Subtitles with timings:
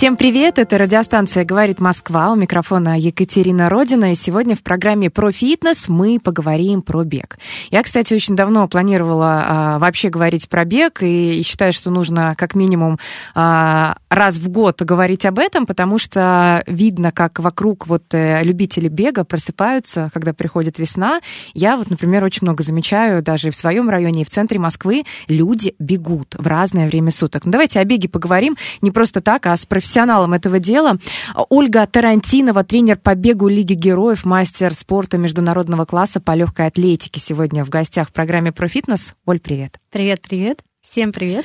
[0.00, 5.30] Всем привет, это радиостанция «Говорит Москва», у микрофона Екатерина Родина, и сегодня в программе «Про
[5.30, 7.38] фитнес» мы поговорим про бег.
[7.70, 12.54] Я, кстати, очень давно планировала а, вообще говорить про бег, и считаю, что нужно как
[12.54, 12.98] минимум
[13.34, 18.88] а, раз в год говорить об этом, потому что видно, как вокруг вот э, любители
[18.88, 21.20] бега просыпаются, когда приходит весна.
[21.52, 25.74] Я вот, например, очень много замечаю, даже в своем районе, и в центре Москвы люди
[25.78, 27.44] бегут в разное время суток.
[27.44, 30.98] Ну, давайте о беге поговорим не просто так, а с профессионалом этого дела.
[31.48, 37.64] Ольга Тарантинова, тренер по бегу Лиги Героев, мастер спорта международного класса по легкой атлетике, сегодня
[37.64, 39.14] в гостях в программе «Про фитнес».
[39.26, 39.80] Оль, привет.
[39.90, 40.62] Привет, привет.
[40.82, 41.44] Всем привет.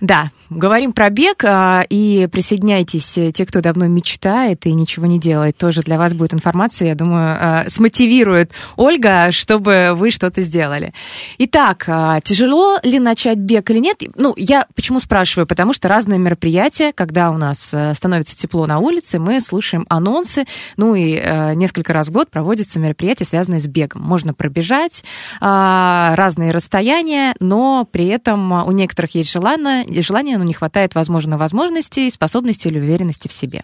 [0.00, 5.20] Да, говорим про бег, а, и присоединяйтесь, э, те, кто давно мечтает и ничего не
[5.20, 5.56] делает.
[5.56, 10.92] Тоже для вас будет информация, я думаю, а, смотивирует Ольга, чтобы вы что-то сделали.
[11.38, 14.02] Итак, а, тяжело ли начать бег или нет?
[14.16, 15.46] Ну, я почему спрашиваю?
[15.46, 20.44] Потому что разные мероприятия, когда у нас э, становится тепло на улице, мы слушаем анонсы,
[20.76, 24.02] ну и э, несколько раз в год проводятся мероприятия, связанные с бегом.
[24.02, 25.04] Можно пробежать
[25.40, 32.10] разные расстояния, но при этом у некоторых есть желание, желание, но не хватает, возможно, возможностей,
[32.10, 33.62] способностей или уверенности в себе.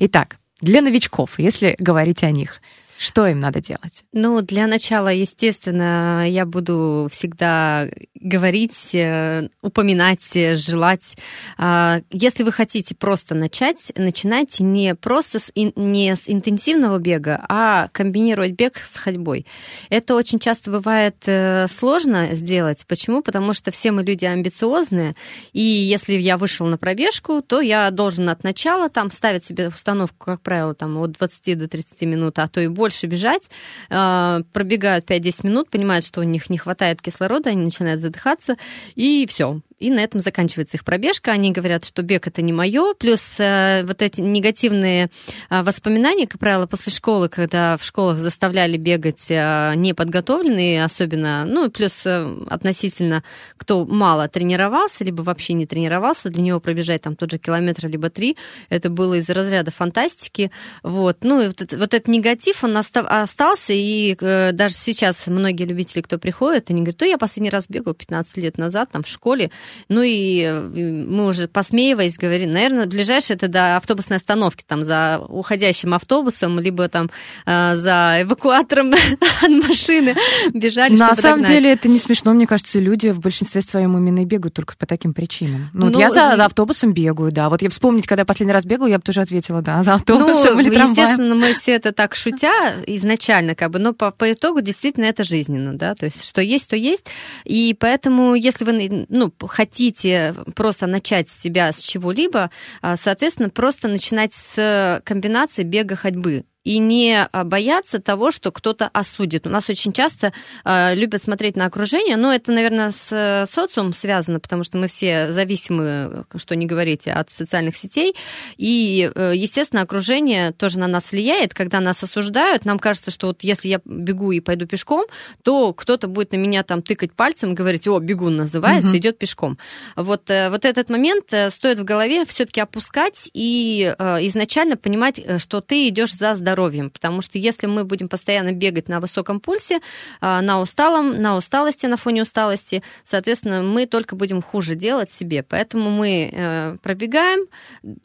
[0.00, 2.60] Итак, для новичков, если говорить о них,
[2.98, 4.04] что им надо делать?
[4.12, 11.16] Ну, для начала, естественно, я буду всегда говорить, э, упоминать, э, желать.
[11.58, 17.88] А, Если вы хотите просто начать, начинайте не просто с, не с интенсивного бега, а
[17.92, 19.46] комбинировать бег с ходьбой.
[19.90, 22.84] Это очень часто бывает э, сложно сделать.
[22.86, 23.22] Почему?
[23.22, 25.14] Потому что все мы люди амбициозные,
[25.52, 30.16] и если я вышел на пробежку, то я должен от начала там ставить себе установку,
[30.26, 33.50] как правило, там от 20 до 30 минут, а то и больше бежать,
[33.90, 38.56] э, пробегают 5-10 минут, понимают, что у них не хватает кислорода, они начинают задыхаться,
[38.94, 39.60] и все.
[39.78, 41.32] И на этом заканчивается их пробежка.
[41.32, 42.94] Они говорят, что бег это не мое.
[42.94, 45.10] Плюс э, вот эти негативные
[45.50, 51.70] э, воспоминания, как правило, после школы, когда в школах заставляли бегать э, неподготовленные, особенно, ну,
[51.70, 53.22] плюс э, относительно,
[53.58, 58.08] кто мало тренировался, либо вообще не тренировался, для него пробежать там тот же километр, либо
[58.08, 58.38] три,
[58.70, 60.50] это было из разряда фантастики.
[60.82, 61.18] Вот.
[61.20, 65.64] Ну, и вот, это- вот этот негатив, он оста- остался, и э, даже сейчас многие
[65.64, 69.08] любители, кто приходит, они говорят, то я последний раз бегал 15 лет назад, там, в
[69.08, 69.50] школе,
[69.88, 75.18] ну и э, мы уже посмеиваясь говорим, наверное, ближайшее это до автобусной остановки, там, за
[75.28, 77.10] уходящим автобусом, либо там
[77.46, 78.92] э, за эвакуатором
[79.42, 80.14] от машины
[80.52, 81.48] бежали, На самом догнать.
[81.48, 84.86] деле это не смешно, мне кажется, люди в большинстве своем именно и бегают только по
[84.86, 85.70] таким причинам.
[85.72, 87.48] Ну, вот Ну, я за, за автобусом бегаю, да.
[87.48, 90.54] Вот я вспомнить, когда я последний раз бегала, я бы тоже ответила, да, за автобусом
[90.54, 90.90] ну, или трамваем.
[90.92, 95.24] естественно, мы все это так шутя изначально, как бы, но по, по итогу действительно это
[95.24, 97.06] жизненно, да, то есть что есть, то есть.
[97.44, 102.50] И поэтому, если вы, ну, хотите просто начать с себя с чего-либо,
[102.82, 106.44] а, соответственно, просто начинать с комбинации бега-ходьбы.
[106.66, 109.46] И не а, бояться того, что кто-то осудит.
[109.46, 110.32] У нас очень часто
[110.64, 114.88] а, любят смотреть на окружение, но это, наверное, с э, социумом связано, потому что мы
[114.88, 118.16] все зависимы, что не говорите, от социальных сетей.
[118.56, 121.54] И, э, естественно, окружение тоже на нас влияет.
[121.54, 125.04] Когда нас осуждают, нам кажется, что вот если я бегу и пойду пешком,
[125.44, 128.98] то кто-то будет на меня там тыкать пальцем и говорить, о, бегун называется, Мгм.
[128.98, 129.56] идет пешком.
[129.94, 135.20] Вот, э, вот этот момент э, стоит в голове все-таки опускать и э, изначально понимать,
[135.20, 136.90] э, что ты идешь за здоровьем.
[136.90, 139.76] Потому что если мы будем постоянно бегать на высоком пульсе,
[140.20, 145.42] э, на усталом, на усталости, на фоне усталости, соответственно, мы только будем хуже делать себе.
[145.42, 147.46] Поэтому мы э, пробегаем,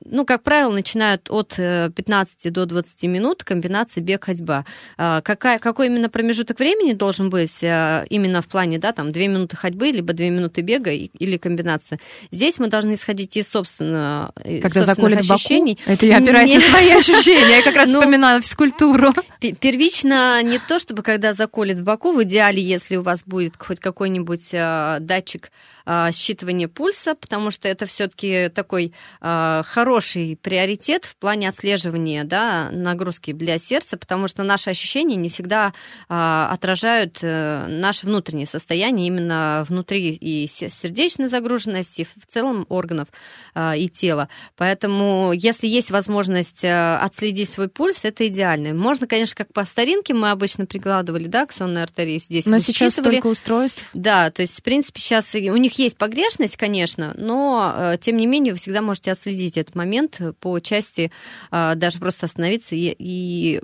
[0.05, 4.65] ну, как правило, начинают от э, 15 до 20 минут комбинации бег-ходьба.
[4.97, 9.21] А, Какая, какой именно промежуток времени должен быть э, именно в плане, да, там, 2
[9.23, 11.99] минуты ходьбы, либо 2 минуты бега или комбинация?
[12.31, 15.77] Здесь мы должны исходить из собственного, э, Когда собственных заколет боку, ощущений.
[15.85, 17.57] это я опираюсь Не- на свои ощущения.
[17.57, 19.11] Я как раз Ну, вспоминала физкультуру.
[19.39, 23.53] Пе- Первично не то, чтобы когда заколет в боку, в идеале, если у вас будет
[23.57, 25.51] хоть какой-нибудь э, датчик
[25.85, 32.69] а, считывание пульса, потому что это все-таки такой а, хороший приоритет в плане отслеживания да,
[32.71, 35.73] нагрузки для сердца, потому что наши ощущения не всегда
[36.09, 43.07] а, отражают а, наше внутреннее состояние именно внутри и сердечной загруженности, и в целом органов
[43.53, 44.29] а, и тела.
[44.57, 48.73] Поэтому, если есть возможность отследить свой пульс, это идеально.
[48.73, 52.45] Можно, конечно, как по старинке мы обычно прикладывали, да, к сонной артерии здесь.
[52.45, 53.87] Но сейчас столько устройств.
[53.93, 58.53] Да, то есть, в принципе, сейчас у них есть погрешность, конечно, но, тем не менее,
[58.53, 61.11] вы всегда можете отследить этот момент по части
[61.51, 63.61] даже просто остановиться и, и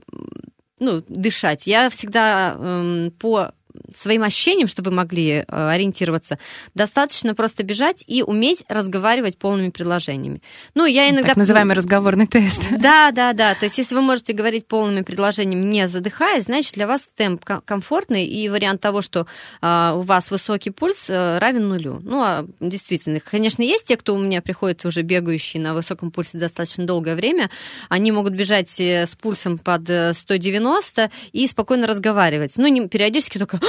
[0.80, 1.68] ну, дышать.
[1.68, 3.54] Я всегда эм, по
[3.94, 6.39] своим ощущениям, чтобы вы могли э, ориентироваться,
[6.74, 10.41] достаточно просто бежать и уметь разговаривать полными предложениями.
[10.75, 11.29] Ну, я иногда...
[11.29, 12.62] Так называемый разговорный тест.
[12.77, 13.53] Да, да, да.
[13.56, 18.25] То есть, если вы можете говорить полными предложениями, не задыхаясь, значит, для вас темп комфортный,
[18.25, 19.27] и вариант того, что
[19.62, 22.00] а, у вас высокий пульс, а, равен нулю.
[22.03, 26.38] Ну, а действительно, конечно, есть те, кто у меня приходит уже бегающие на высоком пульсе
[26.38, 27.50] достаточно долгое время,
[27.89, 32.53] они могут бежать э, с пульсом под 190 и спокойно разговаривать.
[32.57, 33.59] Ну, не периодически только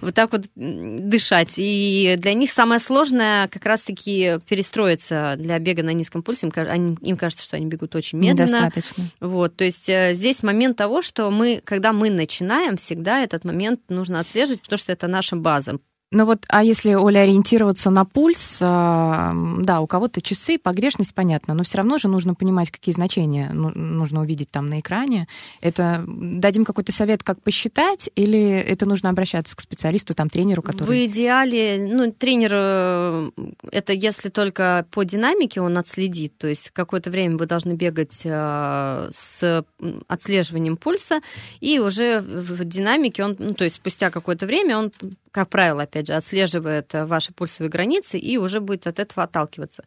[0.00, 1.54] вот так вот дышать.
[1.56, 6.46] И для них самое сложное как раз-таки перестроиться для бега на низком пульсе.
[6.46, 8.56] Им, им кажется, что они бегут очень медленно.
[8.56, 9.04] Недостаточно.
[9.20, 13.80] Вот, то есть э, здесь момент того, что мы, когда мы начинаем, всегда этот момент
[13.88, 15.78] нужно отслеживать, потому что это наша база.
[16.12, 21.54] Ну вот, а если, Оля, ориентироваться на пульс, а, да, у кого-то часы, погрешность, понятно,
[21.54, 25.26] но все равно же нужно понимать, какие значения ну, нужно увидеть там на экране.
[25.62, 30.86] Это дадим какой-то совет, как посчитать, или это нужно обращаться к специалисту, там, тренеру, который...
[30.86, 33.30] В идеале, ну, тренер, э,
[33.70, 39.08] это если только по динамике он отследит, то есть какое-то время вы должны бегать э,
[39.10, 39.64] с
[40.08, 41.20] отслеживанием пульса,
[41.60, 44.92] и уже в динамике он, ну, то есть спустя какое-то время он,
[45.32, 49.82] как правило, опять же, отслеживает э, ваши пульсовые границы и уже будет от этого отталкиваться.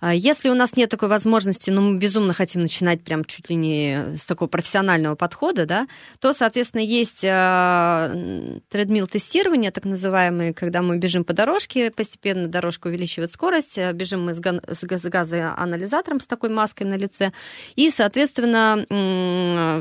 [0.00, 3.56] А если у нас нет такой возможности, но мы безумно хотим начинать прям чуть ли
[3.56, 5.86] не с такого профессионального подхода, да,
[6.18, 12.86] то, соответственно, есть э, тредмил тестирование, так называемое, когда мы бежим по дорожке, постепенно дорожка
[12.86, 17.32] увеличивает скорость, э, бежим мы с, с газоанализатором с такой маской на лице,
[17.74, 18.86] и, соответственно,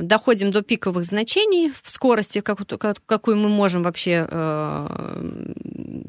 [0.03, 4.27] доходим до пиковых значений в скорости, какую мы можем вообще
[5.07, 6.04] 嗯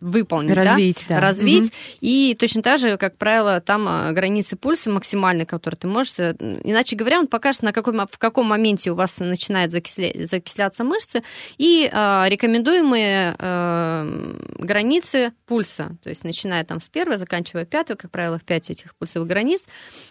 [0.00, 1.16] выполнить, развить, да?
[1.16, 1.20] да.
[1.20, 1.66] развить.
[1.66, 1.72] Угу.
[2.00, 6.14] И точно так же, как правило, там а, границы пульса максимальные, которые ты можешь.
[6.18, 10.84] Э, иначе говоря, он покажет, на какой, в каком моменте у вас начинает закисля, закисляться
[10.84, 11.22] мышцы
[11.56, 15.96] и э, рекомендуемые э, границы пульса.
[16.02, 19.64] То есть начиная там с первой, заканчивая пятой, как правило, в пять этих пульсовых границ.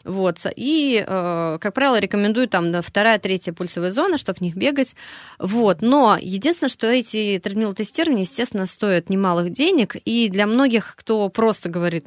[0.04, 0.38] Вот.
[0.56, 4.96] И, э, как правило, рекомендую там вторая, третья пульсовая зона, чтобы в них бегать.
[5.40, 5.82] Вот.
[5.82, 12.06] Но единственное, что эти тредмил-тестирования, естественно, стоят немалых денег, и для многих, кто просто говорит,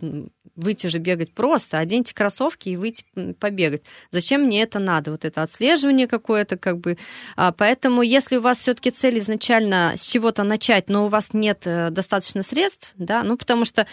[0.60, 3.04] выйти же бегать просто, оденьте кроссовки и выйти
[3.38, 3.82] побегать.
[4.10, 5.10] Зачем мне это надо?
[5.10, 6.98] Вот это отслеживание какое-то, как бы.
[7.36, 11.62] А, поэтому, если у вас все-таки цель изначально с чего-то начать, но у вас нет
[11.64, 13.86] э, достаточно средств, да, ну, потому что,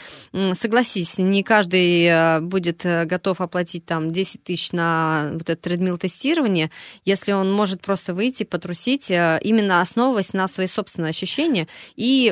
[0.53, 5.97] согласись, не каждый э, будет э, готов оплатить там 10 тысяч на вот это тредмил
[5.97, 6.71] тестирование,
[7.05, 12.27] если он может просто выйти, потрусить, именно основываясь на свои собственные ощущения и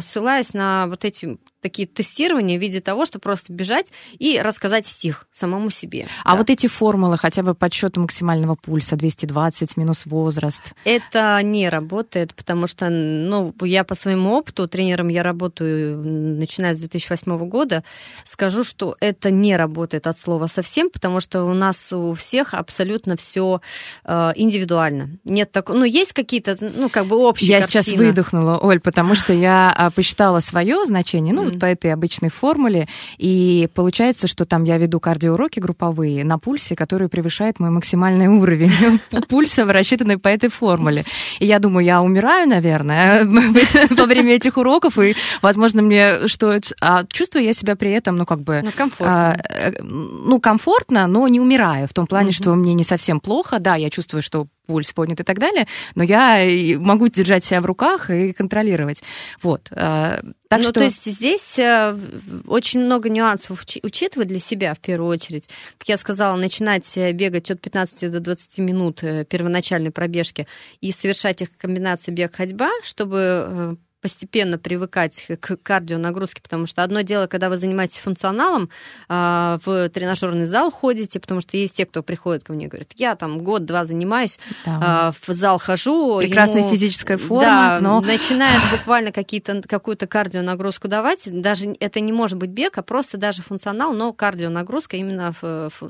[0.00, 5.26] ссылаясь на вот эти такие тестирования в виде того, что просто бежать и рассказать стих
[5.32, 6.06] самому себе.
[6.24, 6.38] А да.
[6.38, 10.74] вот эти формулы хотя бы подсчету максимального пульса 220 минус возраст?
[10.84, 16.78] Это не работает, потому что ну, я по своему опыту, тренером я работаю начиная с
[16.78, 17.84] 2008 года,
[18.24, 23.16] скажу, что это не работает от слова совсем, потому что у нас у всех абсолютно
[23.16, 23.60] все
[24.04, 25.10] э, индивидуально.
[25.24, 27.82] Нет такого, ну есть какие-то, ну как бы общие Я картины.
[27.82, 32.30] сейчас выдохнула, Оль, потому что я а, посчитала свое значение, ну вот по этой обычной
[32.30, 38.28] формуле, и получается, что там я веду кардиоуроки групповые на пульсе, который превышает мой максимальный
[38.28, 41.04] уровень пульса, рассчитанный по этой формуле.
[41.38, 43.24] И я думаю, я умираю, наверное,
[43.90, 46.58] во время этих уроков, и, возможно, мне что...
[46.80, 48.62] А чувствую я себя при этом, ну, как бы...
[48.64, 49.32] Ну, комфортно.
[49.32, 53.58] А, э, ну, комфортно, но не умираю, в том плане, что мне не совсем плохо.
[53.58, 56.46] Да, я чувствую, что пульс поднят и так далее, но я
[56.78, 59.02] могу держать себя в руках и контролировать.
[59.42, 59.68] Вот.
[59.72, 60.72] А, так ну, что...
[60.74, 61.98] то есть здесь э,
[62.46, 65.48] очень много нюансов учитывать для себя в первую очередь.
[65.78, 70.46] Как я сказала, начинать э, бегать от 15 до 20 минут э, первоначальной пробежки
[70.82, 77.48] и совершать их комбинации бег-ходьба, чтобы постепенно привыкать к кардионагрузке, потому что одно дело, когда
[77.48, 78.70] вы занимаетесь функционалом,
[79.08, 82.92] а, в тренажерный зал ходите, потому что есть те, кто приходит ко мне и говорит,
[82.96, 84.78] я там год-два занимаюсь, да.
[84.82, 86.18] А, в зал хожу.
[86.18, 88.00] Прекрасная ему, физическая форма, да, но...
[88.00, 93.42] начинает буквально какие-то, какую-то кардионагрузку давать, даже это не может быть бег, а просто даже
[93.42, 95.34] функционал, но кардионагрузка именно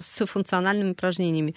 [0.00, 1.54] с функциональными упражнениями.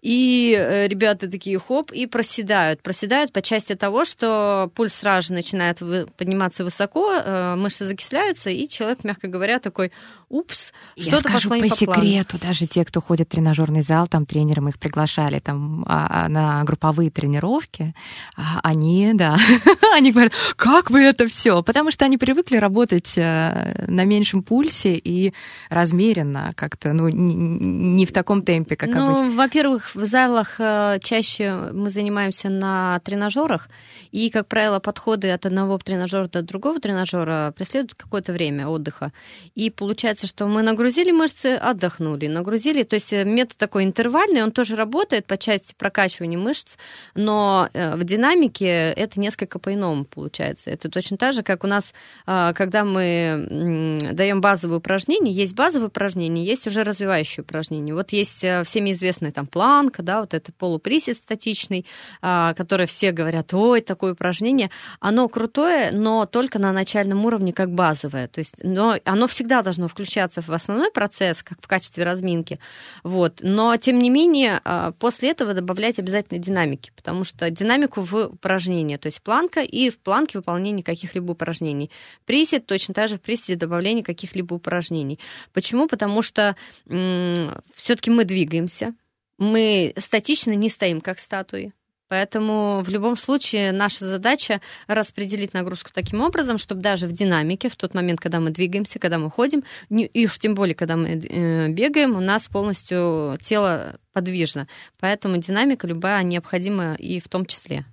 [0.00, 2.82] И э, ребята такие хоп, и проседают.
[2.82, 5.80] Проседают по части того, что пульс сразу же начинает
[6.16, 9.92] подниматься высоко, э, мышцы закисляются, и человек, мягко говоря, такой,
[10.28, 13.82] упс, что-то Я скажу пошло не по, по секрету, даже те, кто ходит в тренажерный
[13.82, 17.94] зал, там тренеры мы их приглашали там а, а, на групповые тренировки,
[18.36, 19.36] а, они, да,
[19.94, 21.62] они говорят, как вы это все?
[21.62, 25.34] Потому что они привыкли работать э, на меньшем пульсе и
[25.68, 29.24] размеренно как-то, ну, не в таком темпе, как ну, обычно.
[29.24, 33.68] Ну, во-первых, в залах э, чаще мы занимаемся на тренажерах,
[34.12, 39.12] и, как правило, подходы от одного тренажера до другого тренажера преследуют какое-то время отдыха.
[39.54, 42.82] И получается, что мы нагрузили мышцы, отдохнули, нагрузили.
[42.82, 46.76] То есть э, метод такой интервальный, он тоже работает по части прокачивания мышц,
[47.14, 50.70] но э, в динамике это несколько по-иному получается.
[50.70, 51.94] Это точно так же, как у нас,
[52.26, 57.94] а, когда мы даем базовые упражнения, есть базовые упражнения, есть уже развивающие упражнения.
[57.94, 61.86] Вот есть э, всеми известный там планка, да, вот это полуприсед статичный,
[62.22, 67.70] а, который все говорят, ой, такое упражнение, оно крутое, но только на начальном уровне как
[67.70, 68.28] базовое.
[68.28, 72.58] То есть, но оно всегда должно включаться в основной процесс, как в качестве разминки.
[73.04, 73.40] Вот.
[73.42, 78.96] Но, тем не менее, а, после этого добавлять обязательно динамики, потому что динамику в упражнении,
[78.96, 81.90] то есть планка и в планке выполнение каких-либо упражнений.
[82.24, 85.18] Присед точно так же в приседе добавление каких-либо упражнений.
[85.52, 85.88] Почему?
[85.88, 88.94] Потому что все-таки мы двигаемся,
[89.36, 91.74] мы статично не стоим, как статуи.
[92.10, 97.76] Поэтому в любом случае наша задача распределить нагрузку таким образом, чтобы даже в динамике, в
[97.76, 101.68] тот момент, когда мы двигаемся, когда мы ходим, и уж тем более, когда мы э,
[101.68, 104.66] бегаем, у нас полностью тело подвижно.
[104.98, 107.84] Поэтому динамика любая необходима и в том числе.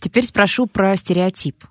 [0.00, 1.62] Теперь спрошу про стереотип.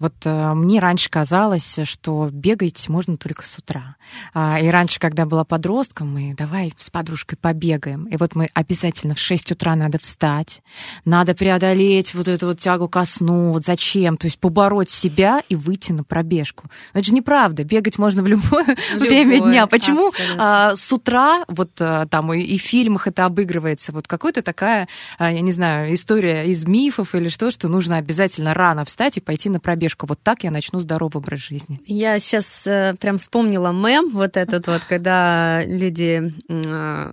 [0.00, 3.96] Вот э, мне раньше казалось, что бегать можно только с утра.
[4.32, 8.06] А, и раньше, когда была подростком, мы давай с подружкой побегаем.
[8.06, 10.62] И вот мы обязательно в 6 утра надо встать,
[11.04, 13.50] надо преодолеть вот эту вот тягу ко сну.
[13.50, 14.16] Вот зачем?
[14.16, 16.68] То есть побороть себя и выйти на пробежку.
[16.92, 17.62] Но это же неправда.
[17.62, 19.66] Бегать можно в любое, в время дня.
[19.68, 24.42] Почему а, с утра, вот а, там и, и в фильмах это обыгрывается, вот какая-то
[24.42, 29.18] такая, а, я не знаю, история из мифов или что, что нужно обязательно рано встать
[29.18, 30.06] и пойти на пробежку пробежку.
[30.06, 31.80] Вот так я начну здоровый образ жизни.
[31.86, 37.10] Я сейчас э, прям вспомнила мем вот этот вот, когда люди, э,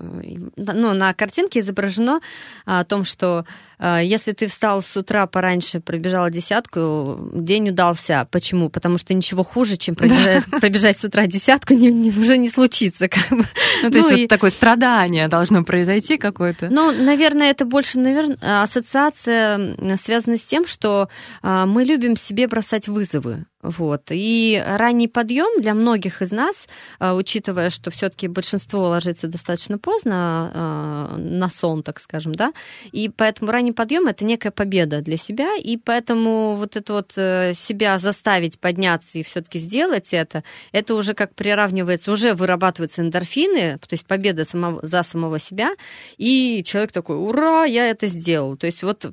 [0.56, 2.22] ну, на картинке изображено
[2.66, 3.46] о том, что а,
[3.81, 8.27] если ты встал с утра пораньше, пробежал десятку, день удался.
[8.31, 8.69] Почему?
[8.69, 10.59] Потому что ничего хуже, чем пробежать, да.
[10.59, 13.07] пробежать с утра десятку, не, не, уже не случится.
[13.07, 13.45] Как бы.
[13.83, 14.21] Ну, то ну, есть и...
[14.21, 16.67] вот такое страдание должно произойти какое-то?
[16.69, 21.09] Ну, наверное, это больше наверное, ассоциация связана с тем, что
[21.41, 23.45] а, мы любим себе бросать вызовы.
[23.62, 24.03] Вот.
[24.10, 26.68] И ранний подъем для многих из нас,
[27.00, 32.53] а, учитывая, что все-таки большинство ложится достаточно поздно а, на сон, так скажем, да,
[32.91, 37.53] и поэтому ранний подъем это некая победа для себя, и поэтому вот это вот э,
[37.53, 43.88] себя заставить подняться и все-таки сделать это, это уже как приравнивается, уже вырабатываются эндорфины, то
[43.91, 45.75] есть победа самого, за самого себя,
[46.18, 48.58] и человек такой, ура, я это сделал.
[48.58, 49.06] То есть вот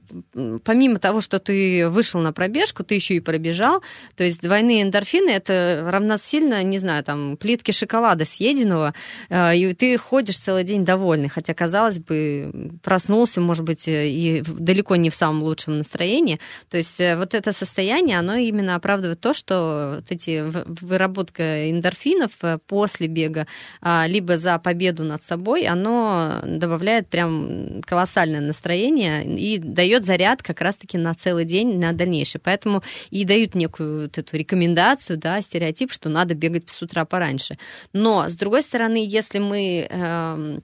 [0.65, 3.83] помимо того, что ты вышел на пробежку, ты еще и пробежал,
[4.17, 8.95] то есть есть двойные эндорфины это равносильно, не знаю, там, плитки шоколада съеденного,
[9.29, 14.43] э, и ты ходишь целый день довольный, хотя, казалось бы, проснулся, может быть, э, и
[14.47, 16.41] далеко не в самом лучшем настроении.
[16.71, 20.45] То есть э, вот это состояние, оно именно оправдывает то, что вот эти
[20.83, 22.33] выработка эндорфинов
[22.67, 23.47] после бега,
[23.81, 30.61] а, либо за победу над собой, оно добавляет прям колоссальное настроение и дает заряд как
[30.61, 32.41] раз-таки на целый день, на дальнейшее.
[32.45, 37.05] Поэтому и дают некую вот эту эту рекомендацию, да, стереотип, что надо бегать с утра
[37.05, 37.59] пораньше.
[37.93, 40.59] Но, с другой стороны, если мы э,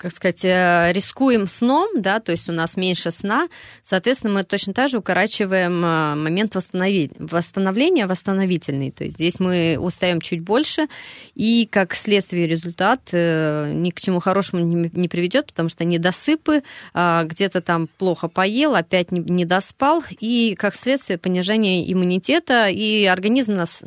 [0.00, 3.48] как сказать, э, рискуем сном, да, то есть у нас меньше сна,
[3.82, 10.22] соответственно, мы точно так же укорачиваем э, момент восстановления, восстановительный, то есть здесь мы устаем
[10.22, 10.86] чуть больше,
[11.34, 16.62] и как следствие результат э, ни к чему хорошему не приведет, потому что недосыпы,
[16.94, 23.82] где-то там плохо поел, опять не доспал, и как следствие понижение иммунитета, и организм нас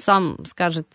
[0.00, 0.86] сам скажет,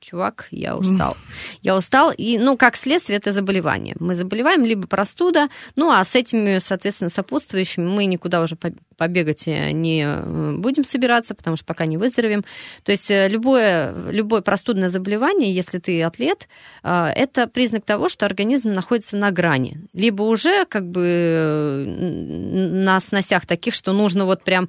[0.00, 1.16] чувак, я устал,
[1.62, 3.94] я устал, и, ну, как следствие это заболевание заболевание.
[4.00, 8.56] Мы заболеваем либо простуда, ну а с этими, соответственно, сопутствующими мы никуда уже
[8.98, 10.06] побегать не
[10.58, 12.44] будем собираться, потому что пока не выздоровеем.
[12.82, 16.48] То есть любое, любое простудное заболевание, если ты атлет,
[16.82, 19.78] это признак того, что организм находится на грани.
[19.94, 24.68] Либо уже как бы на сносях таких, что нужно вот прям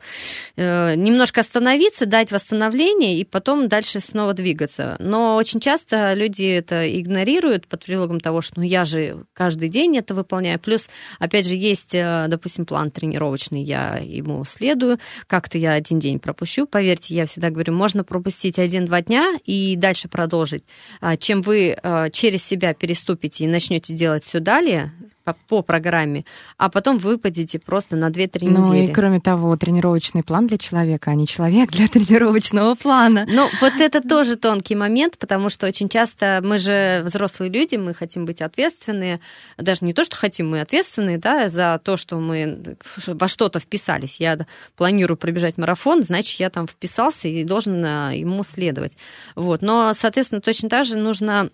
[0.56, 4.96] немножко остановиться, дать восстановление и потом дальше снова двигаться.
[5.00, 9.98] Но очень часто люди это игнорируют под предлогом того, что ну я же каждый день
[9.98, 10.60] это выполняю.
[10.60, 16.20] Плюс, опять же, есть, э, допустим, план тренировочный, я ему следую, как-то я один день
[16.20, 16.66] пропущу.
[16.66, 20.64] Поверьте, я всегда говорю, можно пропустить один-два дня и дальше продолжить.
[21.02, 24.94] А чем вы э, через себя переступите и начнете делать все далее,
[25.34, 26.26] по, по программе,
[26.58, 28.86] а потом выпадете просто на 2-3 ну, недели.
[28.86, 33.26] Ну и кроме того, тренировочный план для человека, а не человек для тренировочного плана.
[33.30, 37.94] Ну, вот это тоже тонкий момент, потому что очень часто мы же взрослые люди, мы
[37.94, 39.20] хотим быть ответственные,
[39.58, 44.20] даже не то, что хотим, мы ответственные, да, за то, что мы во что-то вписались.
[44.20, 44.40] Я
[44.76, 48.98] планирую пробежать марафон, значит, я там вписался и должен э, ему следовать.
[49.36, 49.62] Вот.
[49.62, 51.50] Но, соответственно, точно так же нужно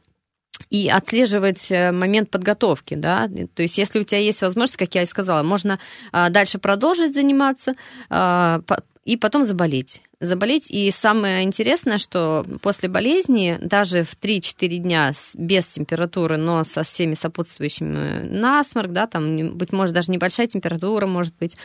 [0.70, 5.04] и отслеживать э, момент подготовки, да, то есть если у тебя есть возможность, как я
[5.04, 5.80] и сказала, можно
[6.12, 7.76] а, дальше продолжить заниматься
[8.10, 8.62] а,
[9.04, 10.70] и потом заболеть заболеть.
[10.70, 17.14] И самое интересное, что после болезни, даже в 3-4 дня без температуры, но со всеми
[17.14, 21.58] сопутствующими насморк, да, там, быть может, даже небольшая температура, может быть,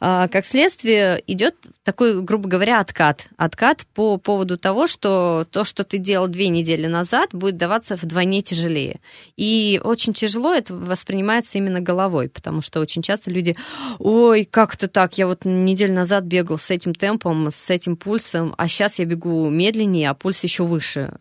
[0.00, 3.26] а, как следствие идет такой, грубо говоря, откат.
[3.36, 8.42] Откат по поводу того, что то, что ты делал две недели назад, будет даваться вдвойне
[8.42, 9.00] тяжелее.
[9.36, 13.56] И очень тяжело это воспринимается именно головой, потому что очень часто люди,
[13.98, 18.68] ой, как-то так, я вот неделю назад бегал с этим темпом, с этим пульсом, а
[18.68, 21.12] сейчас я бегу медленнее, а пульс еще выше.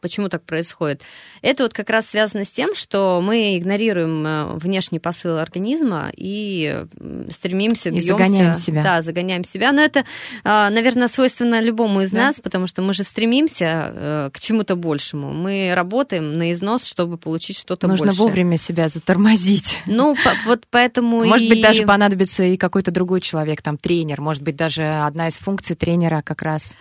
[0.00, 1.02] Почему так происходит?
[1.42, 6.84] Это вот как раз связано с тем, что мы игнорируем э, внешний посыл организма и
[7.30, 8.06] стремимся, бьемся.
[8.06, 8.82] И загоняем себя.
[8.82, 9.72] Да, загоняем себя.
[9.72, 10.04] Но это,
[10.44, 12.26] а, наверное, свойственно любому из да.
[12.26, 15.32] нас, потому что мы же стремимся э, к чему-то большему.
[15.32, 18.26] Мы работаем на износ, чтобы получить что-то Нужно большее.
[18.26, 19.80] вовремя себя затормозить.
[19.86, 20.16] Ну,
[20.46, 21.50] вот поэтому Может и...
[21.50, 24.20] быть, даже понадобится и какой-то другой человек, там, тренер.
[24.20, 26.76] Может быть, даже одна из функций тренера как раз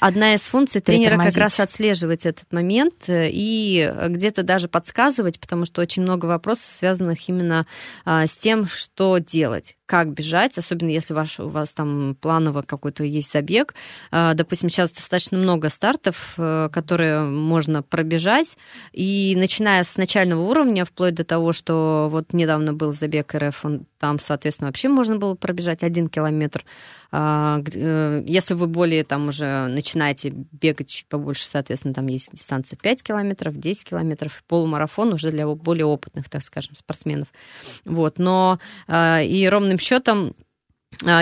[0.00, 5.64] Одна из функций тренера как раз отслеживать этот момент э, и где-то даже подсказывать, потому
[5.64, 7.66] что очень много вопросов, связанных именно
[8.04, 13.02] а, с тем, что делать как бежать, особенно если ваш, у вас там планово какой-то
[13.02, 13.74] есть забег.
[14.12, 18.56] А, допустим, сейчас достаточно много стартов, э, которые можно пробежать,
[18.92, 23.86] и начиная с начального уровня, вплоть до того, что вот недавно был забег РФ, он,
[23.98, 26.64] там, соответственно, вообще можно было пробежать один километр.
[27.10, 32.76] А, э, если вы более там уже начинаете бегать чуть побольше, соответственно, там есть дистанция
[32.76, 37.28] 5 километров, 10 километров, полумарафон уже для более опытных, так скажем, спортсменов.
[37.84, 38.18] Вот.
[38.18, 40.34] Но а, и ровным счетом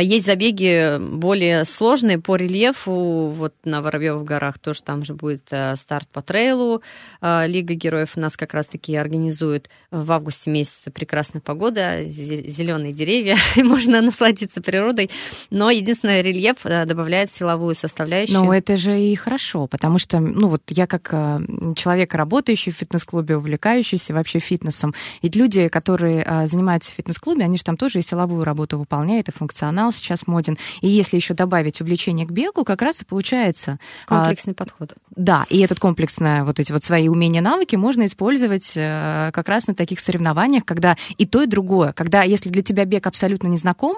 [0.01, 3.29] есть забеги более сложные по рельефу.
[3.29, 6.83] Вот на Воробьевых горах тоже там же будет э, старт по трейлу.
[7.21, 13.37] А, Лига героев у нас как раз-таки организует в августе месяце прекрасная погода, зеленые деревья,
[13.57, 15.11] и можно насладиться природой.
[15.51, 18.41] Но единственное, рельеф э, добавляет силовую составляющую.
[18.41, 21.41] Ну, это же и хорошо, потому что, ну, вот я как э,
[21.77, 27.65] человек, работающий в фитнес-клубе, увлекающийся вообще фитнесом, ведь люди, которые занимаются в фитнес-клубе, они же
[27.65, 30.57] там тоже и силовую работу выполняют, и функционируют функционал сейчас моден.
[30.81, 33.79] И если еще добавить увлечение к бегу, как раз и получается...
[34.07, 34.95] А, Комплексный а, подход.
[35.17, 39.67] Да, и этот комплексное, вот эти вот свои умения, навыки можно использовать э, как раз
[39.67, 41.93] на таких соревнованиях, когда и то, и другое.
[41.93, 43.97] Когда, если для тебя бег абсолютно не знаком,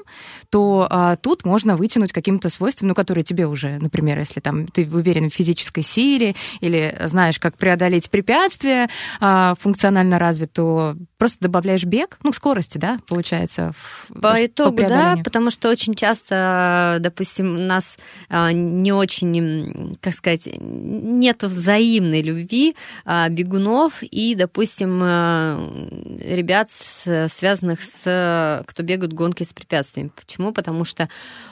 [0.49, 4.89] то а, тут можно вытянуть каким-то свойством, ну, которые тебе уже, например, если там ты
[4.91, 8.89] уверен в физической силе или знаешь, как преодолеть препятствия,
[9.21, 13.73] а, функционально развит, то просто добавляешь бег, ну, скорости, да, получается.
[14.23, 17.99] По итогу, по да, потому что очень часто, допустим, у нас
[18.31, 25.59] а, не очень, как сказать, нету взаимной любви а, бегунов и, допустим, а,
[26.25, 30.13] ребят, связанных с, кто бегают гонки с препятствиями.
[30.17, 30.53] Почему?
[30.53, 31.11] Потому что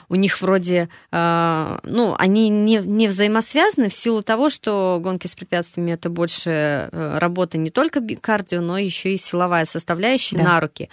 [0.09, 5.91] у них вроде, ну, они не, не взаимосвязаны в силу того, что гонки с препятствиями
[5.91, 10.43] это больше работа не только кардио, но еще и силовая составляющая да.
[10.43, 10.89] на руки.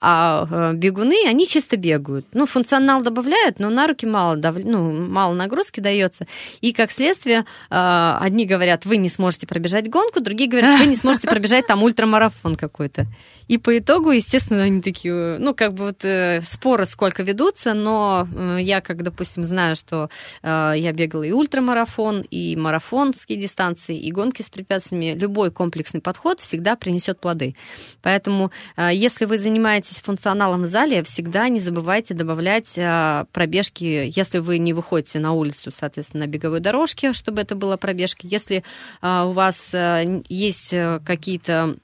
[0.00, 2.26] А э, бегуны, они чисто бегают.
[2.32, 4.56] Ну, функционал добавляют, но на руки мало, дав...
[4.62, 6.26] ну, мало нагрузки дается.
[6.60, 10.96] И, как следствие, э, одни говорят, вы не сможете пробежать гонку, другие говорят, вы не
[10.96, 13.06] сможете пробежать там ультрамарафон какой-то.
[13.48, 18.28] И по итогу, естественно, они такие, ну, как бы вот э, споры сколько ведутся, но
[18.58, 20.10] я, как, допустим, знаю, что
[20.42, 26.76] я бегала и ультрамарафон, и марафонские дистанции, и гонки с препятствиями, любой комплексный подход всегда
[26.76, 27.56] принесет плоды.
[28.02, 34.38] Поэтому, если вы занимаетесь занимаетесь функционалом в зале, всегда не забывайте добавлять а, пробежки, если
[34.38, 38.28] вы не выходите на улицу, соответственно, на беговой дорожке, чтобы это было пробежки.
[38.30, 38.64] Если
[39.00, 41.76] а, у вас а, есть э, какие-то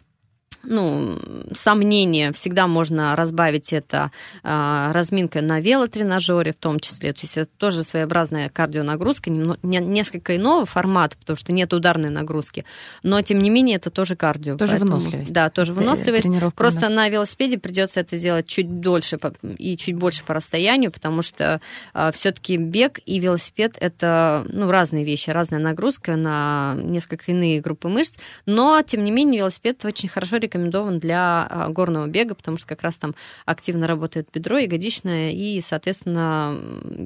[0.67, 1.19] ну,
[1.55, 4.11] сомнения, всегда можно разбавить это
[4.43, 7.13] а, разминкой на велотренажере в том числе.
[7.13, 12.11] То есть это тоже своеобразная кардионагрузка, немно, не, несколько иного формата, потому что нет ударной
[12.11, 12.65] нагрузки.
[13.03, 14.57] Но, тем не менее, это тоже кардио.
[14.57, 15.33] Тоже поэтому, выносливость.
[15.33, 16.29] Да, тоже выносливость.
[16.55, 19.19] Просто на велосипеде придется это сделать чуть дольше
[19.59, 21.61] и чуть больше по расстоянию, потому что
[21.93, 27.89] а, все-таки бег и велосипед это ну, разные вещи, разная нагрузка на несколько иные группы
[27.89, 28.19] мышц.
[28.47, 32.67] Но, тем не менее, велосипед очень хорошо рекомендуется рекомендован для а, горного бега, потому что
[32.67, 33.15] как раз там
[33.45, 36.57] активно работает бедро, ягодичное, и, соответственно,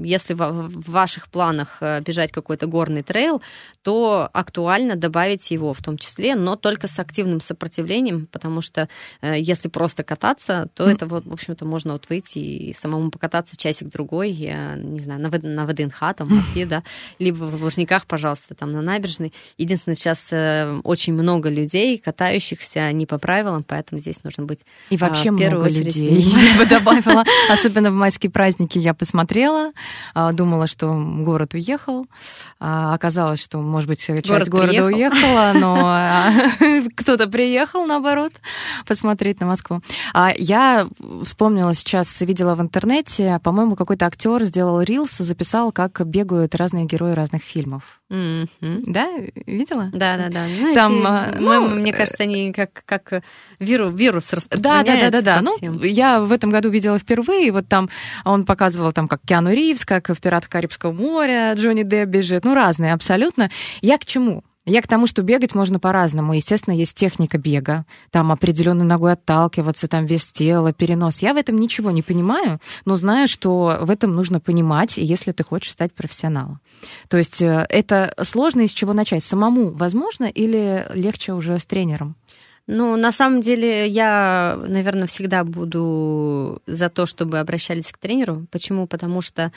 [0.04, 3.42] если в ваших планах э, бежать какой-то горный трейл,
[3.82, 8.88] то актуально добавить его в том числе, но только с активным сопротивлением, потому что
[9.22, 13.56] э, если просто кататься, то это вот, в общем-то, можно вот выйти и самому покататься
[13.56, 16.82] часик-другой, я не знаю, на, на ВДНХ, там, в Москве, да,
[17.18, 19.32] либо в Лужниках, пожалуйста, там, на набережной.
[19.56, 24.96] Единственное, сейчас э, очень много людей, катающихся не по правилам, поэтому здесь нужно быть И
[24.96, 27.24] а, вообще в первую много очередь, людей, я бы добавила.
[27.50, 29.72] Особенно в майские праздники я посмотрела,
[30.14, 32.06] а, думала, что город уехал.
[32.60, 34.86] А, оказалось, что, может быть, часть город города приехал.
[34.86, 38.32] уехала, но кто-то приехал, наоборот,
[38.86, 39.80] посмотреть на Москву.
[40.36, 40.88] Я
[41.24, 47.12] вспомнила сейчас, видела в интернете, по-моему, какой-то актер сделал рилс, записал, как бегают разные герои
[47.12, 48.00] разных фильмов.
[48.10, 48.84] Mm-hmm.
[48.86, 49.06] Да,
[49.46, 49.90] видела?
[49.92, 50.46] Да, да, да.
[50.46, 53.22] Ну, Там, эти, ну, мне кажется, они как, как
[53.58, 55.10] вирус, вирус распространяется.
[55.10, 55.50] Да, да, да, да.
[55.60, 57.90] Ну, я в этом году видела впервые, вот там
[58.24, 62.54] он показывал там, как Киану Ривз, как в «Пиратах Карибского моря» Джонни Депп бежит, ну,
[62.54, 63.50] разные абсолютно.
[63.82, 64.42] Я к чему?
[64.68, 66.34] Я к тому, что бегать можно по-разному.
[66.34, 67.86] Естественно, есть техника бега.
[68.10, 71.20] Там определенной ногой отталкиваться, там вес тела, перенос.
[71.20, 75.42] Я в этом ничего не понимаю, но знаю, что в этом нужно понимать, если ты
[75.42, 76.60] хочешь стать профессионалом.
[77.08, 79.24] То есть э, это сложно из чего начать.
[79.24, 82.14] Самому возможно или легче уже с тренером?
[82.66, 88.46] Ну, на самом деле, я, наверное, всегда буду за то, чтобы обращались к тренеру.
[88.50, 88.86] Почему?
[88.86, 89.50] Потому что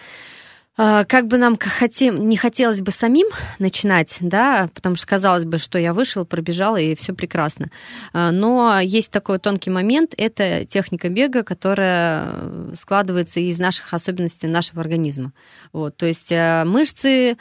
[0.78, 3.28] как бы нам хотим, не хотелось бы самим
[3.60, 7.70] начинать, да, потому что казалось бы, что я вышел, пробежал, и все прекрасно.
[8.14, 14.80] А, но есть такой тонкий момент, это техника бега, которая складывается из наших особенностей нашего
[14.82, 15.34] организма.
[15.74, 17.38] Вот, то есть а, мышцы,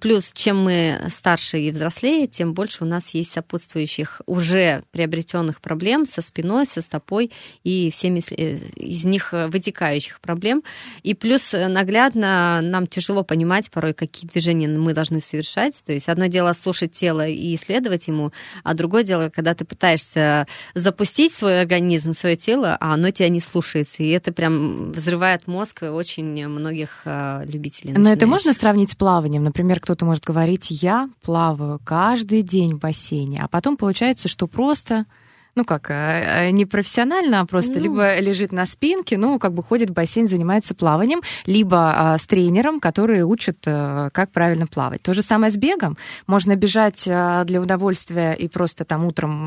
[0.00, 6.04] плюс чем мы старше и взрослее, тем больше у нас есть сопутствующих уже приобретенных проблем
[6.04, 7.30] со спиной, со стопой
[7.62, 10.62] и всеми э, из них вытекающих проблем.
[11.02, 15.82] И плюс наглядно нам тяжело понимать порой, какие движения мы должны совершать.
[15.84, 18.32] То есть одно дело слушать тело и исследовать ему,
[18.64, 23.40] а другое дело, когда ты пытаешься запустить свой организм, свое тело, а оно тебя не
[23.40, 24.02] слушается.
[24.02, 27.94] И это прям взрывает мозг очень многих а, любителей.
[27.94, 29.44] Но это можно сравнить с плаванием?
[29.44, 35.06] Например, кто-то может говорить, я плаваю каждый день в бассейне, а потом получается, что просто
[35.54, 37.80] ну как, э, э, не профессионально, а просто ну...
[37.80, 42.26] либо лежит на спинке, ну, как бы ходит в бассейн, занимается плаванием, либо а, с
[42.26, 45.02] тренером, который учит, а, как правильно плавать.
[45.02, 45.96] То же самое с бегом.
[46.26, 49.46] Можно бежать а, для удовольствия и просто там утром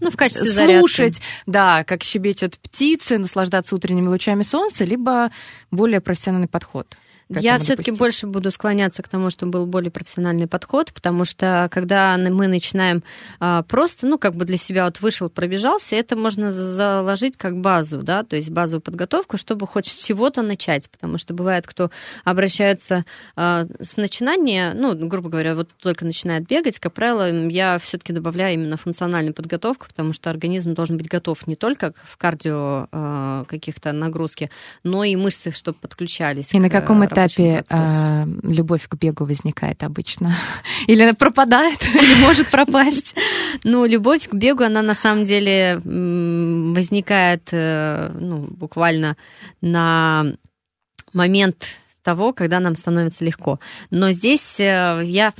[0.00, 1.22] ну, в качестве слушать, зарядки.
[1.46, 5.30] да, как щебечут птицы, наслаждаться утренними лучами солнца, либо
[5.70, 6.96] более профессиональный подход.
[7.28, 12.16] Я все-таки больше буду склоняться к тому, чтобы был более профессиональный подход, потому что когда
[12.16, 13.02] мы начинаем
[13.40, 18.02] а, просто, ну, как бы для себя вот вышел, пробежался, это можно заложить как базу,
[18.02, 21.90] да, то есть базовую подготовку, чтобы хоть с чего-то начать, потому что бывает, кто
[22.22, 28.12] обращается а, с начинания, ну, грубо говоря, вот только начинает бегать, как правило, я все-таки
[28.12, 33.44] добавляю именно функциональную подготовку, потому что организм должен быть готов не только в кардио а,
[33.48, 34.48] каких-то нагрузки,
[34.84, 36.54] но и мышцы, чтобы подключались.
[36.54, 40.36] И на каком этапе этапе э, любовь к бегу возникает обычно?
[40.86, 43.14] Или она пропадает, или может пропасть?
[43.64, 49.16] Ну, любовь к бегу, она на самом деле возникает э, ну, буквально
[49.60, 50.24] на
[51.12, 53.58] момент того, когда нам становится легко.
[53.90, 55.32] Но здесь э, я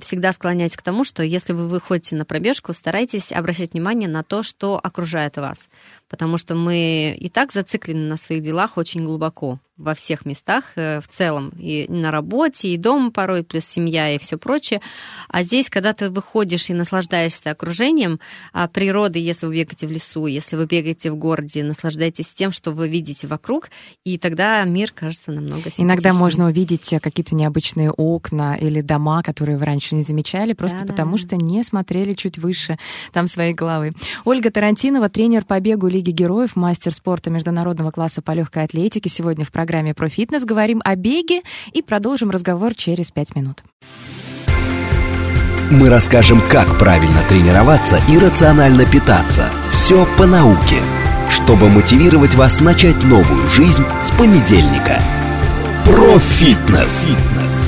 [0.00, 4.42] всегда склоняюсь к тому, что если вы выходите на пробежку, старайтесь обращать внимание на то,
[4.42, 5.70] что окружает вас.
[6.10, 9.58] Потому что мы и так зациклены на своих делах очень глубоко.
[9.80, 14.18] во всех местах э, в целом, и на работе, и дома порой, плюс семья и
[14.18, 14.82] все прочее.
[15.28, 18.20] А здесь, когда ты выходишь и наслаждаешься окружением
[18.52, 22.72] а природы, если вы бегаете в лесу, если вы бегаете в городе, наслаждаетесь тем, что
[22.72, 23.70] вы видите вокруг,
[24.04, 25.86] и тогда мир кажется намного симпатичнее.
[25.86, 30.80] Иногда можно увидеть э, какие-то необычные окна или дома, которые вы раньше не замечали, просто
[30.80, 30.92] Да-да.
[30.92, 32.78] потому что не смотрели чуть выше
[33.12, 33.92] там своей головы.
[34.26, 39.10] Ольга Тарантинова, тренер по бегу Лиги Героев, мастер спорта международного класса по легкой атлетике.
[39.10, 41.42] Сегодня в программе про фитнес говорим о беге
[41.74, 43.62] и продолжим разговор через пять минут.
[45.70, 49.50] Мы расскажем, как правильно тренироваться и рационально питаться.
[49.72, 50.82] Все по науке,
[51.28, 55.02] чтобы мотивировать вас начать новую жизнь с понедельника.
[55.84, 57.04] Профитнес.
[57.04, 57.59] Сохраняем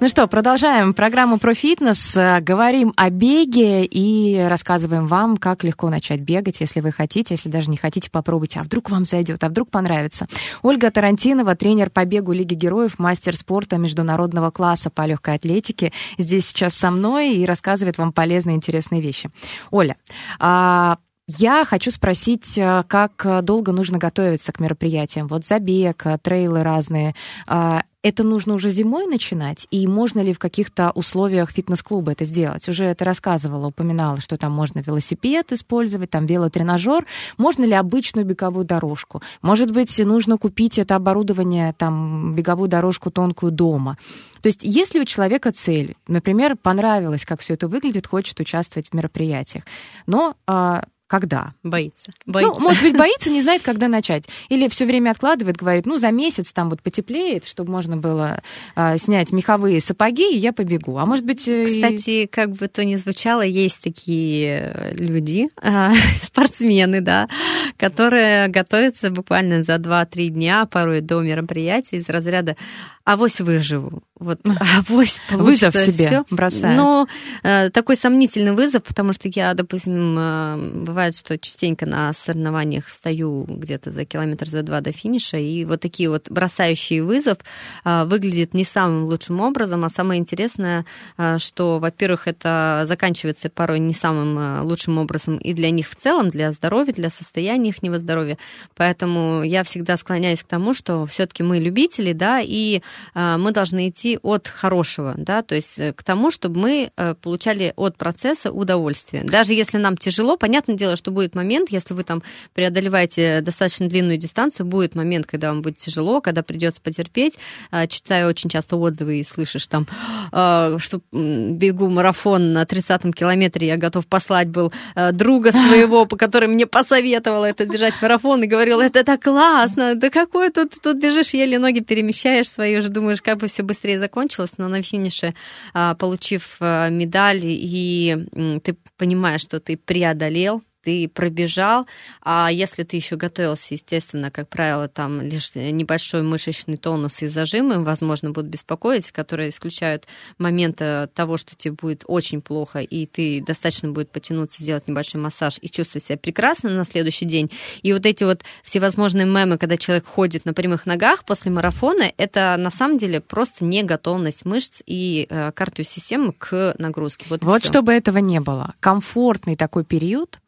[0.00, 2.16] Ну что, продолжаем программу про фитнес.
[2.40, 7.68] Говорим о беге и рассказываем вам, как легко начать бегать, если вы хотите, если даже
[7.68, 8.60] не хотите, попробуйте.
[8.60, 10.26] А вдруг вам зайдет, а вдруг понравится.
[10.62, 16.46] Ольга Тарантинова, тренер по бегу Лиги Героев, мастер спорта международного класса по легкой атлетике, здесь
[16.46, 19.30] сейчас со мной и рассказывает вам полезные, интересные вещи.
[19.70, 19.96] Оля,
[20.38, 20.96] а
[21.38, 25.28] я хочу спросить, э, как долго нужно готовиться к мероприятиям?
[25.28, 27.14] Вот забег, э, трейлы разные.
[27.46, 29.66] А, Это нужно уже зимой начинать?
[29.70, 32.66] И можно ли в каких-то условиях фитнес-клуба это сделать?
[32.66, 37.04] Уже это рассказывала, упоминала, что там можно велосипед использовать, там велотренажер.
[37.36, 39.20] Можно ли обычную беговую дорожку?
[39.42, 43.98] Может быть, нужно купить это оборудование, там, беговую дорожку тонкую дома?
[44.40, 48.94] То есть, если у человека цель, например, понравилось, как все это выглядит, хочет участвовать в
[48.94, 49.64] мероприятиях,
[50.06, 51.54] но а, когда?
[51.64, 52.12] Боится.
[52.24, 52.60] боится.
[52.60, 54.26] Ну, может быть, боится, не знает, когда начать.
[54.48, 58.42] Или все время откладывает, говорит, ну, за месяц там вот потеплеет, чтобы можно было
[58.76, 60.98] а, снять меховые сапоги, и я побегу.
[60.98, 61.48] А может быть...
[61.48, 65.92] э, Кстати, как бы то ни звучало, есть такие э, люди, а,
[66.22, 67.28] спортсмены, да,
[67.76, 72.56] которые готовятся буквально за 2-3 дня, порой до мероприятия из разряда
[73.04, 74.02] авось выживу.
[74.18, 76.24] Вот, авось получится Вызов себе всё».
[76.30, 76.76] бросают.
[76.76, 77.08] Но
[77.42, 83.44] э, такой сомнительный вызов, потому что я, допустим, э, бывает, что частенько на соревнованиях встаю
[83.48, 87.38] где-то за километр, за два до финиша, и вот такие вот бросающие вызов
[87.84, 90.84] э, выглядят не самым лучшим образом, а самое интересное,
[91.18, 95.96] э, что, во-первых, это заканчивается порой не самым э, лучшим образом и для них в
[95.96, 98.38] целом, для здоровья, для состояния их здоровья.
[98.76, 102.82] Поэтому я всегда склоняюсь к тому, что все-таки мы любители, да, и
[103.14, 107.72] мы должны идти от хорошего, да, то есть э, к тому, чтобы мы э, получали
[107.76, 109.24] от процесса удовольствие.
[109.24, 112.22] Даже если нам тяжело, понятное дело, что будет момент, если вы там
[112.54, 117.38] преодолеваете достаточно длинную дистанцию, будет момент, когда вам будет тяжело, когда придется потерпеть.
[117.70, 119.86] Э, Читаю очень часто отзывы и слышишь там,
[120.32, 126.16] э, что бегу марафон на 30-м километре, я готов послать был э, друга своего, по
[126.16, 130.96] который мне посоветовал это бежать марафон, и говорил, это так классно, да какой тут, тут
[130.98, 135.34] бежишь, еле ноги перемещаешь свои, уже думаешь, как бы все быстрее закончилось, но на финише,
[135.72, 138.26] а, получив а, медаль, и
[138.62, 141.86] ты понимаешь, что ты преодолел, ты пробежал,
[142.22, 147.82] а если ты еще готовился, естественно, как правило, там лишь небольшой мышечный тонус и зажимы,
[147.84, 150.06] возможно, будут беспокоить, которые исключают
[150.38, 155.20] момент э, того, что тебе будет очень плохо, и ты достаточно будет потянуться, сделать небольшой
[155.20, 157.50] массаж и чувствовать себя прекрасно на следующий день.
[157.82, 162.56] И вот эти вот всевозможные мемы, когда человек ходит на прямых ногах после марафона, это
[162.58, 167.26] на самом деле просто не готовность мышц и э, кардиосистемы к нагрузке.
[167.28, 168.74] Вот, Вот чтобы этого не было.
[168.80, 170.38] Комфортный такой период,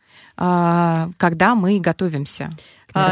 [1.19, 2.51] когда мы готовимся.
[2.51, 2.57] А,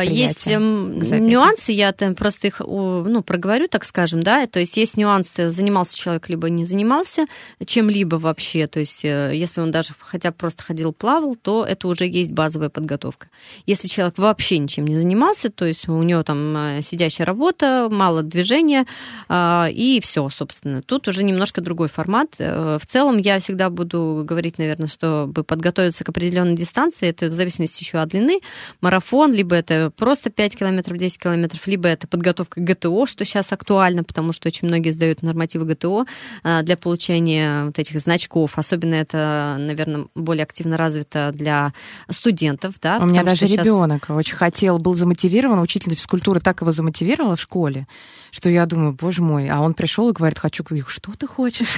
[0.02, 4.76] Есть мероприятиям, эм, нюансы, я там просто их ну, проговорю, так скажем, да, то есть
[4.76, 7.26] есть нюансы, занимался человек, либо не занимался
[7.64, 11.88] чем-либо вообще, то есть э, если он даже хотя бы просто ходил, плавал, то это
[11.88, 13.28] уже есть базовая подготовка.
[13.66, 18.22] Если человек вообще ничем не занимался, то есть у него там э, сидящая работа, мало
[18.22, 18.86] движения,
[19.28, 20.82] а, и все, собственно.
[20.82, 22.34] Тут уже немножко другой формат.
[22.38, 27.32] Э, В целом я всегда буду говорить, наверное, чтобы подготовиться к определенной дистанции, это в
[27.32, 28.40] зависимости еще от длины,
[28.80, 33.52] марафон, либо это просто 5 километров, 10 километров, либо это подготовка к ГТО, что сейчас
[33.52, 36.06] актуально, потому что очень многие сдают нормативы ГТО
[36.42, 38.59] а, для получения вот этих значков.
[38.59, 41.72] Особенно это, наверное, более активно развито для
[42.09, 42.74] студентов.
[42.80, 47.37] Да, У меня даже щас- ребенок очень хотел, был замотивирован, учительница физкультуры так его замотивировала
[47.37, 47.87] в школе,
[48.30, 51.68] что я думаю, боже мой, а он пришел и говорит, хочу, что ты хочешь?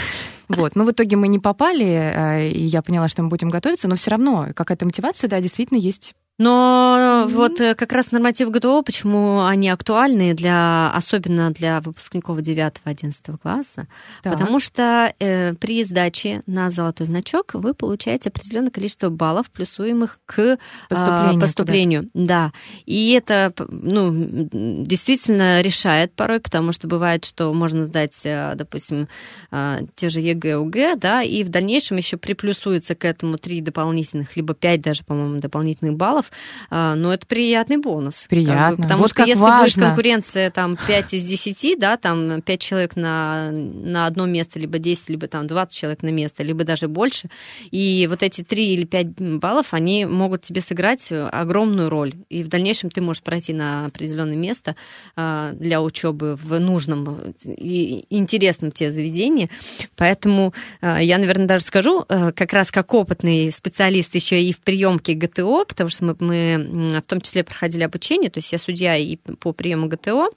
[0.49, 3.89] Вот, но в итоге мы не попали, э, и я поняла, что мы будем готовиться,
[3.89, 6.15] но все равно какая-то мотивация, да, действительно есть.
[6.43, 13.39] Но вот э, как раз нормативы ГТО, почему они актуальны для, особенно для выпускников 9-11
[13.43, 13.87] класса,
[14.23, 14.33] Так.
[14.35, 20.39] потому что э, при сдаче на золотой значок вы получаете определенное количество баллов, плюсуемых к
[20.39, 22.11] а, Поступлению поступлению.
[22.15, 22.53] Да.
[22.87, 24.11] И это ну,
[24.53, 29.09] действительно решает порой, потому что бывает, что можно сдать, э, допустим,
[29.51, 34.37] а, те же ЕГЭ, ОГЭ, да, и в дальнейшем еще приплюсуется к этому три дополнительных,
[34.37, 36.31] либо пять даже, по-моему, дополнительных баллов,
[36.71, 38.23] но это приятный бонус.
[38.23, 38.77] как бы, Приятно.
[38.77, 39.87] потому Вот что если будет важно.
[39.87, 45.11] конкуренция там 5 из 10, да, там 5 человек на, на одно место, либо 10,
[45.11, 47.29] либо там 20 человек на место, либо даже больше,
[47.71, 49.07] и вот эти 3 или 5
[49.39, 52.15] баллов, они могут тебе сыграть огромную роль.
[52.29, 54.77] И в дальнейшем ты можешь пройти на определенное место
[55.17, 59.51] а, для учебы в нужном и интересном тебе заведении.
[59.97, 64.61] Поэтому а, я, наверное, даже скажу, а, как раз как опытный специалист еще и в
[64.61, 68.97] приемке ГТО, потому что мы, мы в том числе проходили обучение, то есть я судья
[68.97, 70.31] и по приему ГТО,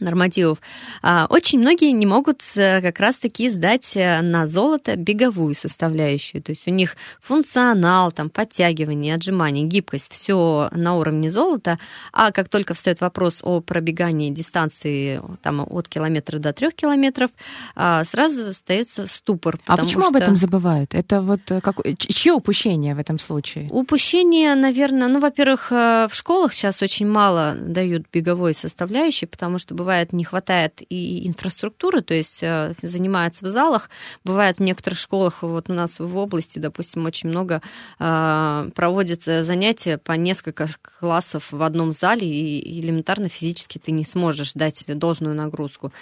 [0.00, 0.58] нормативов,
[1.02, 6.42] а, очень многие не могут э, как раз-таки сдать э, на золото беговую составляющую.
[6.42, 11.78] То есть у них функционал, там, подтягивание, отжимание, гибкость, все на уровне золота.
[12.12, 17.30] А как только встает вопрос о пробегании дистанции там, от километра до трех километров,
[17.74, 19.58] а, сразу остается ступор.
[19.66, 20.94] А почему об что- этом забывают?
[20.94, 21.76] Это вот э, как...
[21.98, 23.68] чье упущение в этом случае?
[23.70, 29.87] Упущение, наверное, ну, во-первых, в школах сейчас очень мало дают беговой составляющей, потому что бывает
[30.12, 33.90] не хватает и инфраструктуры, то есть э, занимаются в залах.
[34.24, 37.62] Бывает в некоторых школах, вот у нас в области, допустим, очень много
[37.98, 40.68] э, проводят э, занятия по несколько
[41.00, 45.92] классов в одном зале, и элементарно физически ты не сможешь дать должную нагрузку.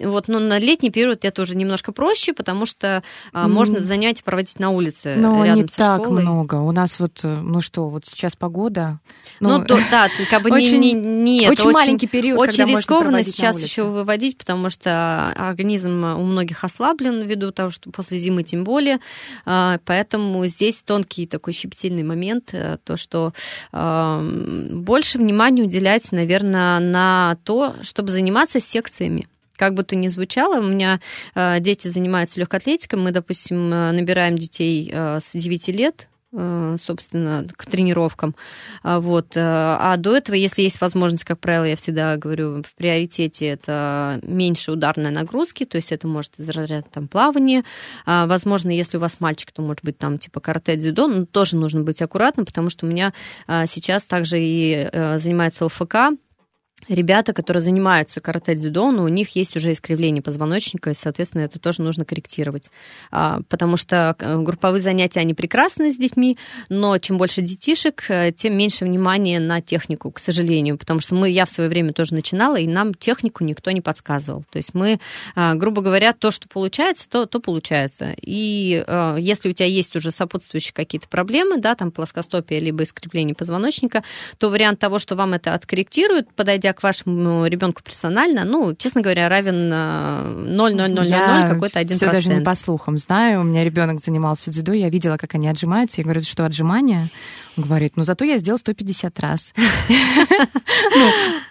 [0.00, 3.52] Вот, но на летний период это уже немножко проще, потому что М.
[3.52, 6.22] можно занятия проводить на улице Но рядом не со так школой.
[6.22, 6.56] много.
[6.56, 9.00] У нас вот, ну что, вот сейчас погода.
[9.40, 13.17] Ну, то- да, как бы не- очень- не, не, это очень маленький период, Очень рискованно
[13.18, 18.42] на сейчас еще выводить, потому что организм у многих ослаблен ввиду того, что после зимы
[18.42, 18.98] тем более.
[19.44, 23.32] А, Поэтому здесь тонкий такой щепетильный момент, э, то, что
[23.72, 24.20] а,
[24.70, 29.28] больше внимания уделять, наверное, на то, чтобы заниматься секциями.
[29.56, 31.00] Как бы то ни звучало, у меня
[31.34, 32.98] э, дети занимаются легкой атлетикой.
[33.00, 38.34] Мы, допустим, э, набираем детей с 9 лет, собственно, к тренировкам.
[38.82, 39.36] А, Вот.
[39.36, 44.20] э, А до этого, если есть возможность, как правило, я всегда говорю, в приоритете это
[44.22, 47.64] меньше ударной нагрузки, то есть это может из разряда там, плавания.
[48.04, 51.56] А, Возможно, если у вас мальчик, то может быть там типа карате, дзюдо, но тоже
[51.56, 53.14] нужно быть аккуратным, потому что у меня
[53.46, 56.18] а, сейчас также и э, занимается ЛФК,
[56.88, 61.58] ребята, которые занимаются карате дзюдо, но у них есть уже искривление позвоночника, и, соответственно, это
[61.58, 62.70] тоже нужно корректировать.
[63.10, 68.32] А, Потому что э, групповые занятия, они прекрасны с детьми, но чем больше детишек, э,
[68.32, 70.78] тем меньше внимания на технику, к сожалению.
[70.78, 74.44] Потому что мы, я в свое время тоже начинала, и нам технику никто не подсказывал.
[74.50, 75.00] То есть мы,
[75.34, 78.14] а, грубо говоря, то, что получается, то, то получается.
[78.20, 83.34] И э, если у тебя есть уже сопутствующие какие-то проблемы, да, там плоскостопие либо искривление
[83.34, 84.04] позвоночника,
[84.38, 89.28] то вариант того, что вам это откорректируют, подойдя к вашему ребенку персонально, ну, честно говоря,
[89.28, 92.44] равен э, 0,0000 Я какой-то один все даже не процент.
[92.44, 93.40] по слухам знаю.
[93.40, 96.00] У меня ребенок занимался дзюдо, я видела, как они отжимаются.
[96.00, 97.08] Я говорю, что отжимания?
[97.56, 99.54] Он говорит, ну зато я сделал 150 раз.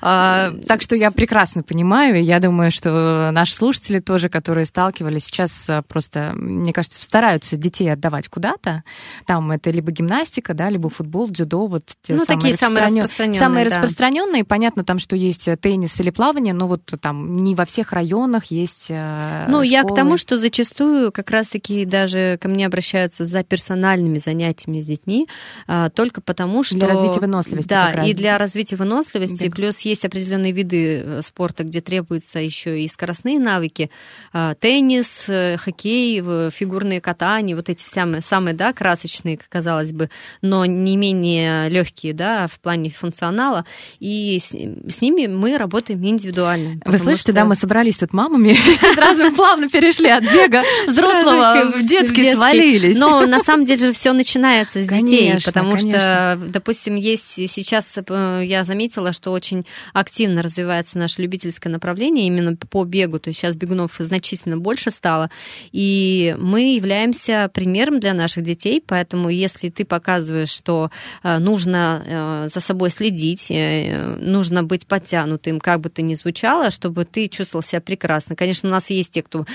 [0.00, 5.24] А, Так что я прекрасно понимаю, и я думаю, что наши слушатели тоже, которые сталкивались
[5.24, 8.84] сейчас, а, просто, мне кажется, стараются детей отдавать куда-то.
[9.26, 13.68] Там это либо гимнастика, да, либо футбол, дзюдо, вот те Ну, такие самые распространенные, Самые
[13.68, 13.70] да.
[13.76, 14.44] распространенные.
[14.44, 18.46] Понятно там, что есть э, теннис или плавание, но вот там не во всех районах
[18.46, 19.96] есть э, Ну, я к школы.
[19.96, 25.28] тому, что зачастую как раз-таки даже ко мне обращаются за персональными занятиями с детьми,
[25.66, 26.76] а, только потому что...
[26.76, 29.54] Для развития выносливости Да, и для развития выносливости, Бег.
[29.54, 33.90] плюс есть определенные виды э, спорта, где требуются еще и скоростные навыки.
[34.32, 40.64] А, Теннис, э, хоккей, фигурные катания, вот эти самые, самые да, красочные, казалось бы, но
[40.64, 43.64] не менее легкие да, в плане функционала.
[44.00, 46.80] И с, с ними мы работаем индивидуально.
[46.84, 48.56] Вы слышите, что- да, мы собрались тут мамами,
[48.94, 52.98] сразу плавно перешли от бега взрослого в детский свалились.
[52.98, 58.42] Но на самом деле же все начинается с детей, потому что, допустим, есть сейчас, э,
[58.44, 63.20] я заметила, что очень активно развивается наше любительское направление именно по бегу.
[63.20, 65.30] То есть сейчас бегунов значительно больше стало.
[65.70, 70.90] И мы являемся примером для наших детей, поэтому если ты показываешь, что
[71.22, 76.70] э, нужно э, за собой следить, э, нужно быть подтянутым, как бы то ни звучало,
[76.70, 78.34] чтобы ты чувствовал себя прекрасно.
[78.34, 79.46] Конечно, у нас есть те, кто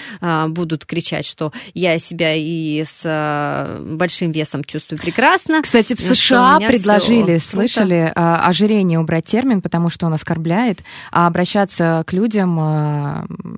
[0.47, 5.61] будут кричать, что я себя и с большим весом чувствую прекрасно.
[5.61, 12.13] Кстати, в США предложили, слышали, ожирение убрать термин, потому что он оскорбляет, а обращаться к
[12.13, 12.57] людям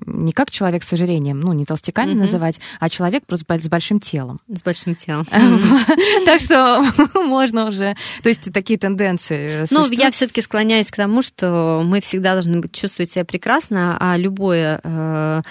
[0.05, 2.19] не как человек с ожирением, ну, не толстяками угу.
[2.19, 4.39] называть, а человек просто с большим телом.
[4.47, 5.25] С большим телом.
[6.25, 6.85] Так что
[7.23, 7.95] можно уже...
[8.21, 12.61] То есть такие тенденции Ну, я все таки склоняюсь к тому, что мы всегда должны
[12.69, 15.41] чувствовать себя прекрасно, а любое э,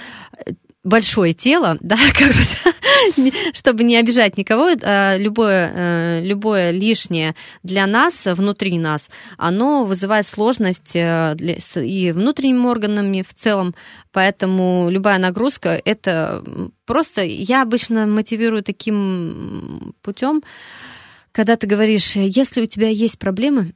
[0.88, 7.86] большое тело, да, как бы, чтобы не обижать никого, э, любое, э, любое лишнее для
[7.86, 11.36] нас, внутри нас, оно вызывает сложность э,
[11.76, 13.74] и внутренними органами в целом,
[14.12, 16.42] поэтому любая нагрузка, это
[16.86, 20.42] просто, я обычно мотивирую таким путем,
[21.32, 23.74] когда ты говоришь, если у тебя есть проблемы,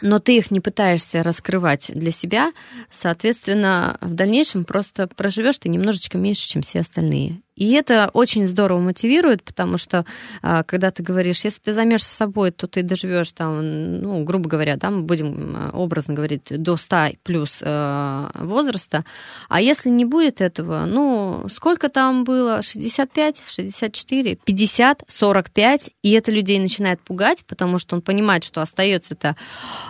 [0.00, 2.52] но ты их не пытаешься раскрывать для себя,
[2.90, 7.40] соответственно, в дальнейшем просто проживешь ты немножечко меньше, чем все остальные.
[7.58, 10.06] И это очень здорово мотивирует, потому что
[10.42, 14.76] а, когда ты говоришь, если ты займешься собой, то ты доживешь там, ну, грубо говоря,
[14.76, 19.04] да, мы будем а, образно говорить, до 100 плюс э, возраста.
[19.48, 22.62] А если не будет этого, ну, сколько там было?
[22.62, 29.34] 65, 64, 50, 45, и это людей начинает пугать, потому что он понимает, что остается-то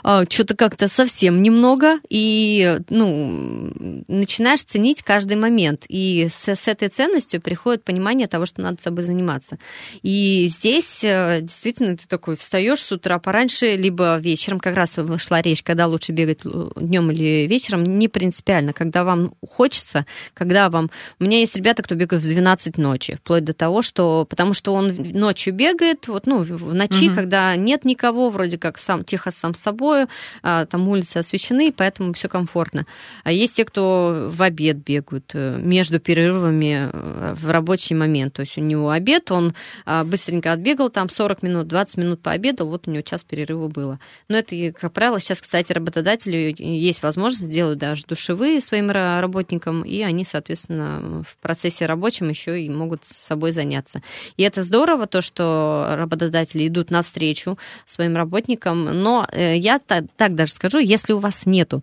[0.05, 3.73] э, что-то как-то совсем немного, и, ну,
[4.09, 5.85] начинаешь ценить каждый момент.
[5.89, 9.59] И с, с этой ценностью приходит приходит понимание того, что надо собой заниматься.
[10.03, 15.43] И здесь э, действительно ты такой встаешь с утра пораньше, либо вечером, как раз шла
[15.43, 20.89] речь, когда лучше бегать э, днем или вечером, не принципиально, когда вам хочется, когда вам...
[21.19, 24.25] У меня есть ребята, кто бегает в 12 ночи, вплоть до того, что...
[24.31, 27.17] Потому что он ночью бегает, вот, ну, в ночи, угу.
[27.17, 30.07] когда нет никого, вроде как сам, тихо сам с собой,
[30.43, 32.87] а, там улицы освещены, поэтому все комфортно.
[33.25, 36.91] А есть те, кто в обед бегают, э, между перерывами
[37.35, 38.35] в в рабочий момент.
[38.35, 39.55] То есть у него обед, он
[39.87, 43.99] а, быстренько отбегал, там 40 минут, 20 минут пообедал, вот у него час перерыва было.
[44.29, 50.03] Но это, как правило, сейчас, кстати, работодателю есть возможность сделать даже душевые своим работникам, и
[50.03, 54.03] они, соответственно, в процессе рабочем еще и могут с собой заняться.
[54.37, 60.35] И это здорово, то, что работодатели идут навстречу своим работникам, но э, я так, так
[60.35, 61.83] даже скажу, если у вас нету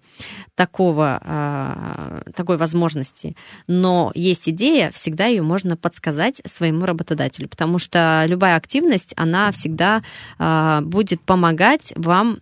[0.55, 3.35] такого, а, такой возможности,
[3.67, 10.01] но есть идея, всегда ее можно подсказать своему работодателю, потому что любая активность, она всегда
[10.39, 12.37] э, будет помогать вам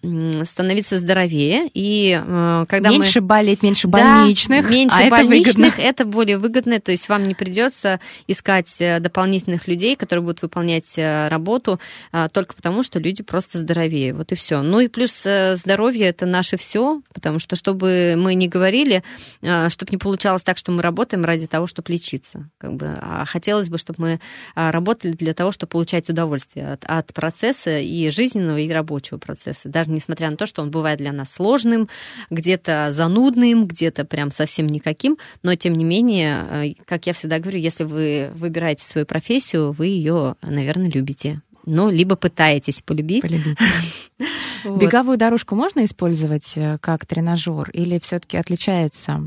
[0.45, 1.70] становиться здоровее.
[1.74, 3.28] И э, когда меньше мы...
[3.28, 4.64] болеть, меньше больничных.
[4.64, 8.99] Да, меньше а больничных, это, это более выгодно, то есть вам не придется искать э,
[8.99, 11.80] дополнительных людей, которые будут выполнять э, работу
[12.11, 14.14] э, только потому, что люди просто здоровее.
[14.14, 14.61] Вот и все.
[14.61, 19.03] Ну и плюс здоровье это наше все, потому что чтобы мы не говорили,
[19.41, 22.49] э, чтобы не получалось так, что мы работаем ради того, чтобы лечиться.
[22.57, 24.19] Как бы а хотелось бы, чтобы мы
[24.55, 29.69] а, работали для того, чтобы получать удовольствие от, от процесса и жизненного, и рабочего процесса.
[29.69, 31.89] Даже несмотря на то, что он бывает для нас сложным,
[32.29, 37.59] где-то занудным, где-то прям совсем никаким, но тем не менее, э, как я всегда говорю,
[37.59, 41.41] если вы выбираете свою профессию, вы ее, наверное, любите.
[41.65, 43.21] Ну, либо пытаетесь полюбить.
[43.21, 43.57] полюбить.
[44.64, 49.22] Беговую дорожку можно использовать э, как тренажер или все-таки отличается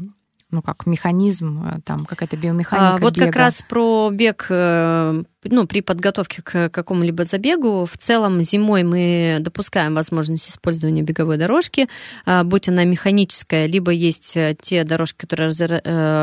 [0.57, 2.95] ну как механизм, э, там какая-то биомеханика.
[2.95, 3.27] А, вот бега.
[3.27, 7.85] как раз про бег э, ну, при подготовке к какому-либо забегу.
[7.85, 11.89] В целом зимой мы допускаем возможность использования беговой дорожки,
[12.25, 15.51] а, будь она механическая, либо есть э, те дорожки, которые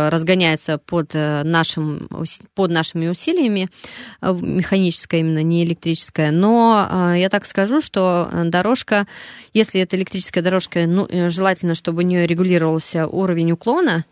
[0.10, 2.10] разгоняются под, нашим,
[2.56, 3.70] под нашими усилиями,
[4.22, 6.32] механическая именно, не электрическая.
[6.32, 9.06] Но я так скажу, что дорожка,
[9.54, 14.06] если это электрическая дорожка, ну, желательно, чтобы у нее регулировался уровень уклона,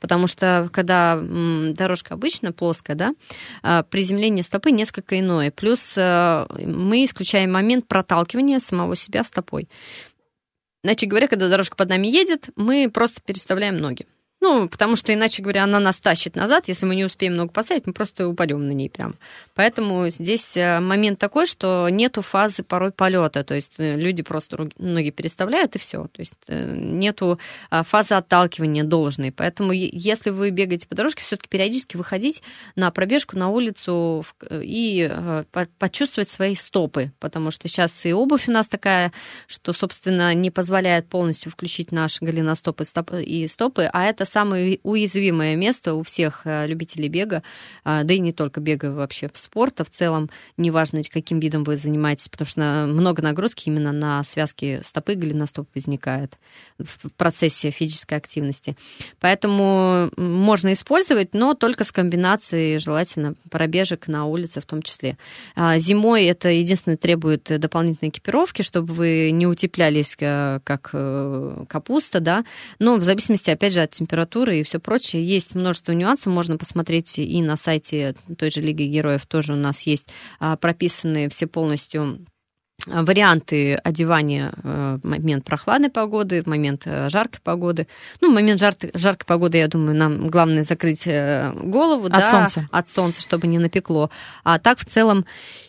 [0.00, 3.14] Потому что когда дорожка обычно плоская, да,
[3.62, 5.50] а, приземление стопы несколько иное.
[5.52, 9.68] Плюс э, мы исключаем момент проталкивания самого себя стопой.
[10.82, 14.06] Иначе говоря, когда дорожка под нами едет, мы просто переставляем ноги.
[14.40, 16.68] Ну, потому что, иначе говоря, она нас тащит назад.
[16.68, 19.16] Если мы не успеем много поставить, мы просто упадем на ней прям.
[19.54, 23.42] Поэтому здесь э, момент такой, что нету фазы порой полета.
[23.42, 26.04] То есть э, люди просто ноги переставляют, и все.
[26.04, 29.32] То есть э, нету а, фазы отталкивания должной.
[29.32, 32.40] Поэтому если вы бегаете по дорожке, все-таки периодически выходить
[32.76, 35.10] на пробежку на улицу и
[35.78, 37.10] почувствовать свои стопы.
[37.18, 39.12] Потому что сейчас и обувь у нас такая,
[39.48, 42.84] что, собственно, не позволяет полностью включить наши голеностопы
[43.24, 47.42] и стопы, а это самое уязвимое место у всех э, любителей бега,
[47.84, 52.28] а, да и не только бега вообще спорта в целом, неважно, каким видом вы занимаетесь,
[52.28, 56.36] потому что много нагрузки именно на связки стопы, голеностоп возникает
[56.78, 58.76] в процессе физической активности.
[59.20, 65.16] Поэтому можно использовать, но только с комбинацией, желательно, пробежек на улице в том числе.
[65.56, 72.20] А, зимой это единственное требует дополнительной экипировки, чтобы вы не утеплялись э, как э, капуста,
[72.20, 72.44] да,
[72.78, 75.24] но в зависимости, опять же, от температуры температуры и все прочее.
[75.24, 79.82] Есть множество нюансов, можно посмотреть и на сайте той же Лиги Героев тоже у нас
[79.82, 80.08] есть
[80.40, 82.18] а, прописанные все полностью
[82.86, 87.88] варианты одевания э, в момент прохладной погоды, в момент э, жаркой погоды.
[88.20, 92.30] Ну, в момент жар жаркой погоды, я думаю, нам главное закрыть э, голову от да,
[92.30, 92.68] солнца.
[92.70, 94.10] от солнца, чтобы не напекло.
[94.44, 95.26] А так в целом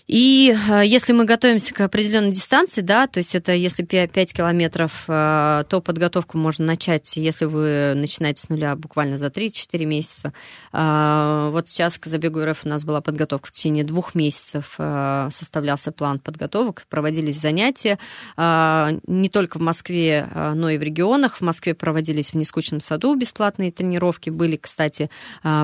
[0.10, 5.04] и э, если мы готовимся к определенной дистанции, да, то есть это если 5 километров,
[5.08, 10.34] э, то подготовку можно начать, если вы начинаете с нуля буквально за 3-4 месяца.
[10.74, 15.92] Э, вот сейчас к забегу РФ у нас была подготовка в течение двух месяцев, составлялся
[15.92, 18.00] план подготовок, проводились занятия
[18.38, 21.36] не только в Москве, но и в регионах.
[21.36, 25.10] В Москве проводились в Нескучном саду бесплатные тренировки, были, кстати,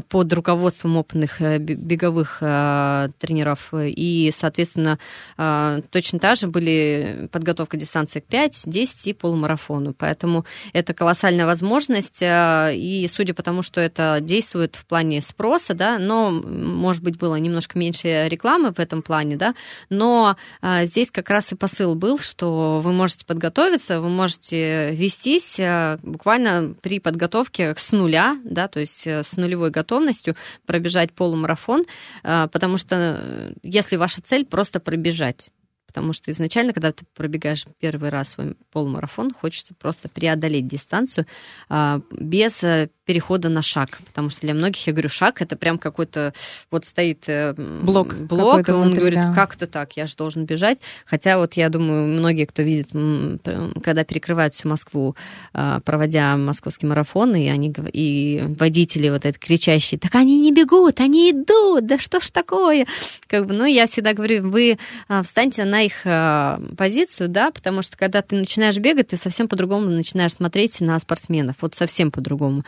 [0.10, 5.00] под руководством опытных беговых тренеров и соответственно,
[5.38, 9.94] а, точно так же были подготовка дистанции к 5, 10 и полумарафону.
[9.94, 15.74] Поэтому это колоссальная возможность, а, и судя по тому, что это действует в плане спроса,
[15.74, 19.56] да, но, может быть, было немножко меньше рекламы в этом плане, да,
[19.90, 25.60] но а, здесь как раз и посыл был, что вы можете подготовиться, вы можете вестись
[26.04, 31.86] буквально при подготовке с нуля, да, то есть э, с нулевой готовностью пробежать полумарафон,
[32.24, 35.52] потому что э, если ваша цель просто пробежать.
[35.96, 41.26] Потому что изначально, когда ты пробегаешь первый раз свой полумарафон, хочется просто преодолеть дистанцию
[41.70, 44.00] а, без э, перехода на шаг.
[44.06, 46.34] Потому что для многих, я говорю, шаг это прям какой-то
[46.72, 49.34] вот стоит э, блок, блок и он внутри, говорит, да.
[49.34, 50.80] как то так, я же должен бежать.
[51.06, 52.90] Хотя вот я думаю, многие, кто видит,
[53.84, 55.16] когда перекрывают всю Москву,
[55.54, 61.00] а, проводя московский марафон, и они и водители вот это кричащие, так они не бегут,
[61.00, 62.86] они идут, да что ж такое?
[63.28, 64.78] Как бы, ну, я всегда говорю, вы
[65.08, 69.48] а, встаньте на их а, позицию, да, потому что когда ты начинаешь бегать, ты совсем
[69.48, 72.64] по-другому начинаешь смотреть на спортсменов, вот совсем по-другому.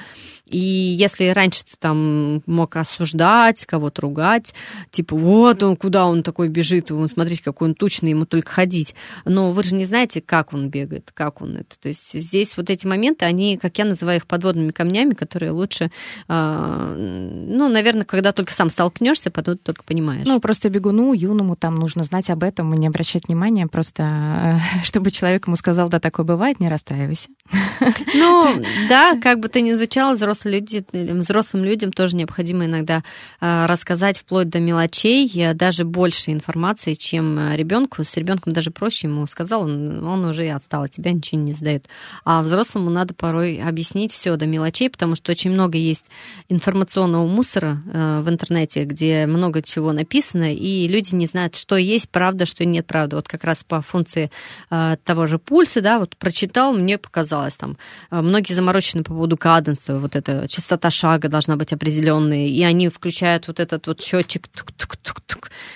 [0.49, 4.53] И если раньше ты там мог осуждать, кого-то ругать,
[4.91, 8.95] типа, вот он, куда он такой бежит, он, смотрите, какой он тучный, ему только ходить.
[9.25, 11.77] Но вы же не знаете, как он бегает, как он это.
[11.79, 15.91] То есть здесь вот эти моменты, они, как я называю их, подводными камнями, которые лучше,
[16.27, 20.25] а, ну, наверное, когда только сам столкнешься, потом только понимаешь.
[20.25, 24.83] Ну, просто бегуну, юному там нужно знать об этом и не обращать внимания, просто э,
[24.83, 27.29] чтобы человек ему сказал, да, такое бывает, не расстраивайся.
[28.13, 33.03] Ну, да, как бы ты ни звучал, взрослые люди, взрослым людям тоже необходимо иногда
[33.39, 38.03] а, рассказать вплоть до мелочей, даже больше информации, чем а, ребенку.
[38.03, 41.87] С ребенком даже проще ему сказал, он, он уже отстал, от тебя ничего не сдает.
[42.23, 46.05] А взрослому надо порой объяснить все до мелочей, потому что очень много есть
[46.49, 52.09] информационного мусора а, в интернете, где много чего написано, и люди не знают, что есть
[52.09, 53.15] правда, что нет правды.
[53.15, 54.29] Вот как раз по функции
[54.69, 57.77] того же пульса, да, вот прочитал, мне показалось там.
[58.11, 63.47] Многие заморочены по поводу каденса, вот эта частота шага должна быть определенной, и они включают
[63.47, 64.47] вот этот вот счетчик,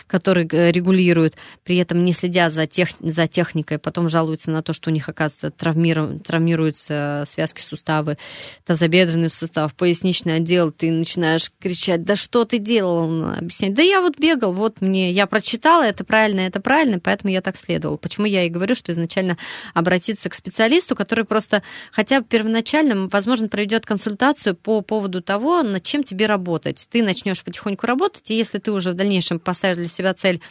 [0.08, 4.74] который э, регулирует, при этом не следя за, тех, за техникой, потом жалуются на то,
[4.74, 8.18] что у них, оказывается, травмиру, травмируются связки суставы,
[8.66, 13.32] тазобедренный сустав, поясничный отдел, ты начинаешь кричать, да что ты делал?
[13.32, 17.42] Объяснять, да я вот бегал, вот мне, я прочитала, это правильно, это правильно, поэтому я
[17.42, 17.98] так следовал.
[17.98, 19.38] Почему я и говорю, что изначально
[19.74, 25.84] обратиться к специалисту, который просто хотя бы первоначально, возможно, проведет консультацию по поводу того, над
[25.84, 26.88] чем тебе работать.
[26.90, 30.42] Ты начнешь потихоньку работать, и если ты уже в дальнейшем поставишь для себя цель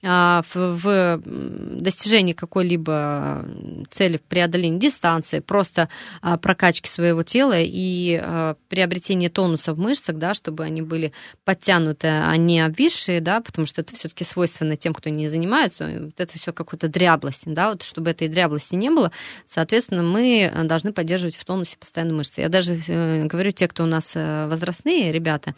[0.00, 3.44] в, в достижении какой-либо
[3.90, 5.88] цели преодоления дистанции, просто
[6.22, 11.12] а, прокачки своего тела и а, приобретения тонуса в мышцах, да, чтобы они были
[11.44, 16.20] подтянуты, а не обвисшие, да, потому что это все-таки свойственно тем, кто не занимается, вот
[16.20, 19.10] это все какой-то дряблость, да, вот чтобы этой дряблости не было,
[19.46, 22.40] соответственно, мы должны поддерживать в тонусе постоянно мышцы.
[22.40, 25.56] Я даже э, говорю, те, кто у нас э, возрастные ребята,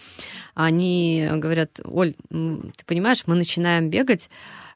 [0.55, 4.30] они говорят, Оль, ты понимаешь, мы начинаем бегать, а,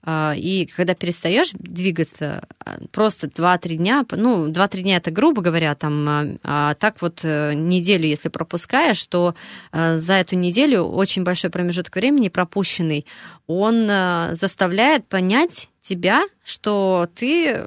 [0.06, 6.08] и когда перестаешь двигаться, а, просто 2-3 дня, ну, 2-3 дня это грубо говоря, там,
[6.08, 9.34] а, а так вот э, неделю, если пропускаешь, то
[9.72, 13.06] за эту неделю очень большой промежуток времени пропущенный,
[13.46, 13.86] он
[14.32, 17.64] заставляет понять тебя, что ты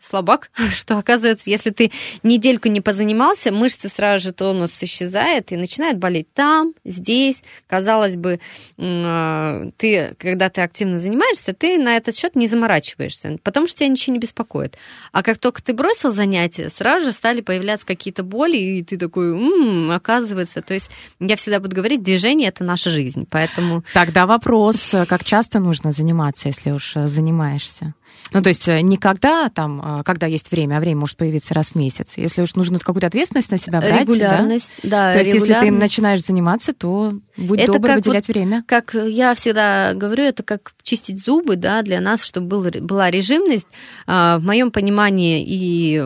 [0.00, 1.92] слабак, что оказывается, если ты
[2.22, 7.42] недельку не позанимался, мышцы сразу же тонус исчезает и начинает болеть там, здесь.
[7.68, 8.40] Казалось бы,
[8.78, 13.88] а, ты, когда ты активно занимаешься, ты на этот счет не заморачиваешься, потому что тебя
[13.88, 14.76] ничего не беспокоит.
[15.12, 19.30] А как только ты бросил занятия, сразу же стали появляться какие-то боли, и ты такой,
[19.32, 20.62] м-м, оказывается.
[20.62, 23.84] То есть я всегда буду говорить, движение это наша жизнь, поэтому...
[23.92, 27.94] Тогда вопрос, как часто нужно заниматься, если уж занимаешься?
[28.32, 31.70] Ну, то есть э, никогда там, э, когда есть время, а время может появиться раз
[31.70, 32.14] в месяц.
[32.16, 35.08] Если уж нужно какую-то ответственность на себя брать, регулярность, да.
[35.08, 38.64] да то есть если ты начинаешь заниматься, то будь это добр выделять вот, время.
[38.66, 43.66] Как я всегда говорю, это как чистить зубы, да, для нас, чтобы был, была режимность.
[44.06, 45.96] А, в моем понимании и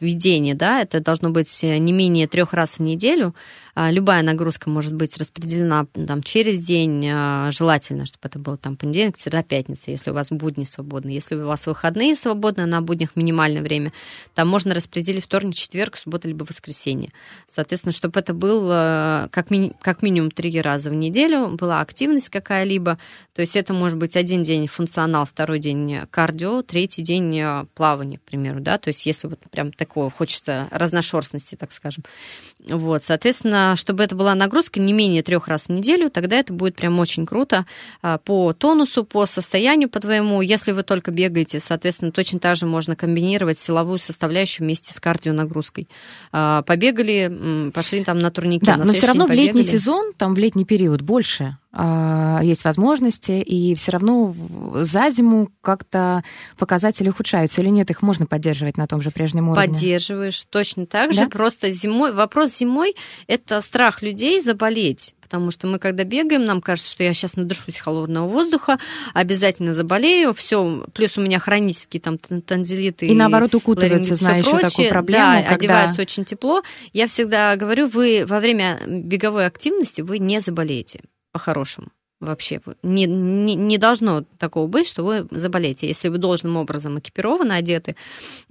[0.00, 3.34] введении, да, это должно быть не менее трех раз в неделю.
[3.74, 8.76] А, любая нагрузка может быть распределена там, через день, а, желательно, чтобы это было там
[8.76, 11.08] понедельник, среда, пятница, если у вас будни свободны.
[11.08, 13.92] Если у вас выходные свободны, на буднях минимальное время,
[14.34, 17.12] там можно распределить вторник, четверг, суббота либо воскресенье.
[17.48, 22.98] Соответственно, чтобы это было как, ми- как минимум три раза в неделю, была активность какая-либо,
[23.34, 28.18] то есть это может быть один день функционал, второй день кардио, третий день а, плавание,
[28.18, 32.04] к примеру, да, то есть если вот прям такого хочется разношерстности, так скажем.
[32.68, 36.76] Вот, соответственно, чтобы это была нагрузка не менее трех раз в неделю, тогда это будет
[36.76, 37.64] прям очень круто
[38.02, 40.42] а, по тонусу, по состоянию по твоему.
[40.42, 45.88] Если вы только бегаете, соответственно, точно так же можно комбинировать силовую составляющую вместе с кардионагрузкой.
[46.32, 48.66] А, побегали, пошли там на турники.
[48.66, 53.32] Да, на но все равно в летний сезон, там в летний период больше есть возможности,
[53.32, 54.34] и все равно
[54.74, 56.22] за зиму как-то
[56.58, 59.68] показатели ухудшаются или нет, их можно поддерживать на том же прежнем уровне?
[59.68, 61.28] Поддерживаешь точно так же, да?
[61.28, 62.94] просто зимой, вопрос зимой–
[63.26, 67.78] это страх людей заболеть потому что мы, когда бегаем, нам кажется, что я сейчас надышусь
[67.78, 68.78] холодного воздуха,
[69.14, 73.06] обязательно заболею, все, плюс у меня хронические там танзелиты.
[73.06, 75.24] И, и наоборот укутываются, знаешь, еще такую проблему.
[75.24, 75.54] Да, когда...
[75.54, 76.62] одеваются очень тепло.
[76.92, 81.00] Я всегда говорю, вы во время беговой активности вы не заболеете
[81.32, 81.88] по-хорошему
[82.22, 82.60] вообще.
[82.82, 85.88] Не, не, не должно такого быть, что вы заболеете.
[85.88, 87.96] Если вы должным образом экипированы, одеты,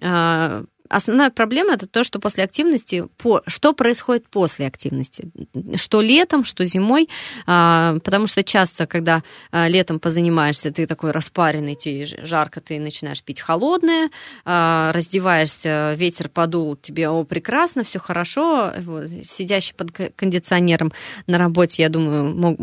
[0.02, 5.32] а, Основная проблема это то, что после активности, по, что происходит после активности,
[5.76, 7.10] что летом, что зимой,
[7.46, 13.24] а, потому что часто, когда а, летом позанимаешься, ты такой распаренный, тебе жарко, ты начинаешь
[13.24, 14.10] пить холодное,
[14.46, 20.92] а, раздеваешься, ветер подул, тебе, о, прекрасно, все хорошо, вот, сидящий под кондиционером
[21.28, 22.58] на работе, я думаю, мог,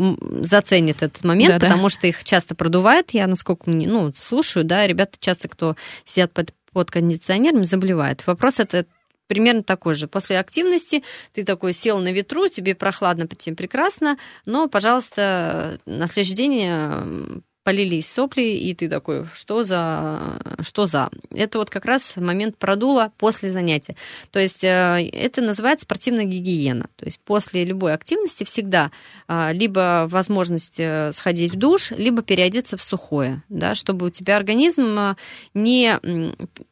[0.45, 1.67] заценит этот момент, Да-да.
[1.67, 6.31] потому что их часто продувает, я насколько мне, ну, слушаю, да, ребята часто, кто сидят
[6.31, 8.25] под под кондиционером заболевает.
[8.27, 8.85] Вопрос это
[9.27, 10.07] примерно такой же.
[10.07, 11.03] После активности
[11.33, 17.39] ты такой сел на ветру, тебе прохладно, тебе прекрасно, но, пожалуйста, на следующий день э,
[17.69, 21.11] полились сопли, и ты такой, что за, что за?
[21.31, 23.95] Это вот как раз момент продула после занятия.
[24.31, 26.87] То есть э, это называется спортивная гигиена.
[26.95, 28.89] То есть после любой активности всегда
[29.27, 34.37] а, либо возможность э, сходить в душ, либо переодеться в сухое, да, чтобы у тебя
[34.37, 35.15] организм э,
[35.53, 35.99] не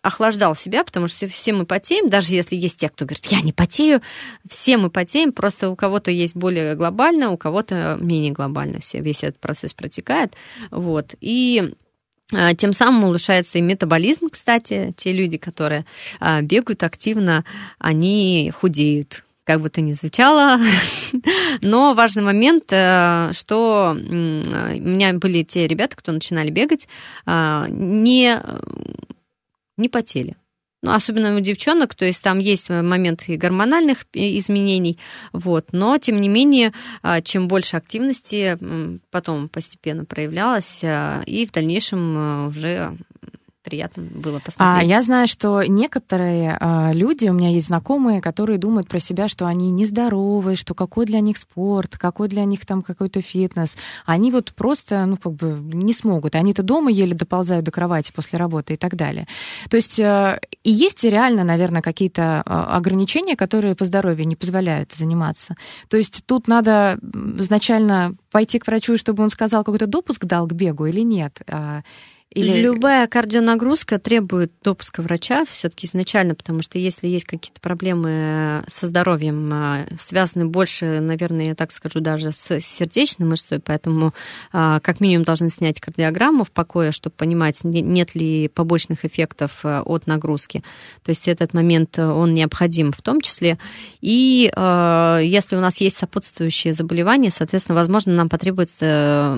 [0.01, 3.53] охлаждал себя, потому что все мы потеем, даже если есть те, кто говорит, я не
[3.53, 4.01] потею,
[4.49, 9.23] все мы потеем, просто у кого-то есть более глобально, у кого-то менее глобально, все, весь
[9.23, 10.33] этот процесс протекает.
[10.87, 11.15] Вот.
[11.19, 11.73] И
[12.33, 14.93] а, тем самым улучшается и метаболизм, кстати.
[14.95, 15.85] Те люди, которые
[16.21, 17.43] а, бегают активно,
[17.77, 19.25] они худеют.
[19.43, 20.61] Как бы то ни звучало.
[21.61, 26.87] Но важный момент, э, что у меня были те ребята, кто начинали бегать,
[27.25, 28.41] а, не,
[29.75, 30.37] не потели
[30.81, 34.99] ну, особенно у девчонок, то есть там есть момент и гормональных изменений,
[35.33, 38.57] вот, но, тем не менее, а, чем больше активности
[39.09, 42.97] потом постепенно проявлялось, а, и в дальнейшем а, уже
[43.67, 44.81] приятно было посмотреть.
[44.81, 49.27] А я знаю, что некоторые а, люди, у меня есть знакомые, которые думают про себя,
[49.27, 53.75] что они нездоровы, что какой для них спорт, какой для них там какой-то фитнес.
[54.05, 56.35] Они вот просто, ну, как бы не смогут.
[56.35, 59.27] Они-то дома еле доползают до кровати после работы и так далее.
[59.69, 64.91] То есть э, и есть реально, наверное, какие-то а, ограничения, которые по здоровью не позволяют
[64.91, 65.55] заниматься.
[65.87, 66.99] То есть тут надо
[67.39, 71.39] изначально пойти к врачу, чтобы он сказал, какой-то допуск дал к бегу или нет.
[72.31, 72.61] Или...
[72.61, 79.49] Любая кардионагрузка требует допуска врача все-таки изначально, потому что если есть какие-то проблемы со здоровьем,
[79.53, 84.13] а, связаны больше, наверное, я так скажу, даже с сердечной мышцой, поэтому
[84.51, 89.81] а, как минимум должны снять кардиограмму в покое, чтобы понимать, нет ли побочных эффектов а,
[89.83, 90.63] от нагрузки.
[91.03, 93.57] То есть этот момент, он необходим в том числе.
[94.01, 99.37] И если у нас есть сопутствующие заболевания, соответственно, возможно, нам потребуется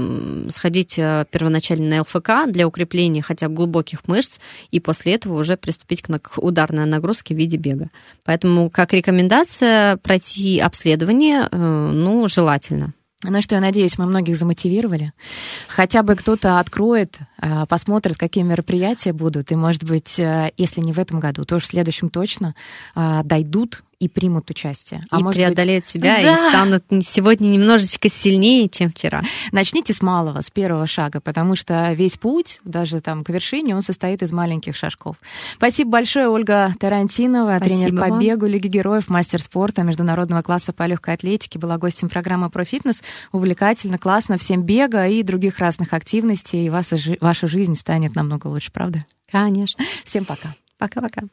[0.49, 4.39] сходить первоначально на ЛФК для укрепления укрепление хотя бы глубоких мышц,
[4.71, 7.89] и после этого уже приступить к ударной нагрузке в виде бега.
[8.23, 12.93] Поэтому как рекомендация пройти обследование, э, ну, желательно.
[13.23, 15.11] Ну что, я надеюсь, мы многих замотивировали.
[15.67, 19.51] Хотя бы кто-то откроет, э, посмотрит, какие мероприятия будут.
[19.51, 22.55] И, может быть, э, если не в этом году, то в следующем точно
[22.95, 25.03] дойдут и примут участие.
[25.09, 25.91] А и может преодолеют быть...
[25.91, 26.33] себя да.
[26.33, 29.23] и станут сегодня немножечко сильнее, чем вчера.
[29.51, 33.81] Начните с малого, с первого шага, потому что весь путь, даже там к вершине, он
[33.81, 35.17] состоит из маленьких шажков.
[35.55, 38.19] Спасибо большое, Ольга Тарантинова, Спасибо тренер по вам.
[38.19, 43.03] бегу Лиги Героев, мастер спорта международного класса по легкой атлетике, была гостем программы про фитнес.
[43.33, 48.71] Увлекательно, классно, всем бега и других разных активностей, и ваша, ваша жизнь станет намного лучше,
[48.71, 49.05] правда?
[49.29, 49.83] Конечно.
[50.05, 50.55] Всем пока.
[50.77, 51.23] Пока-пока.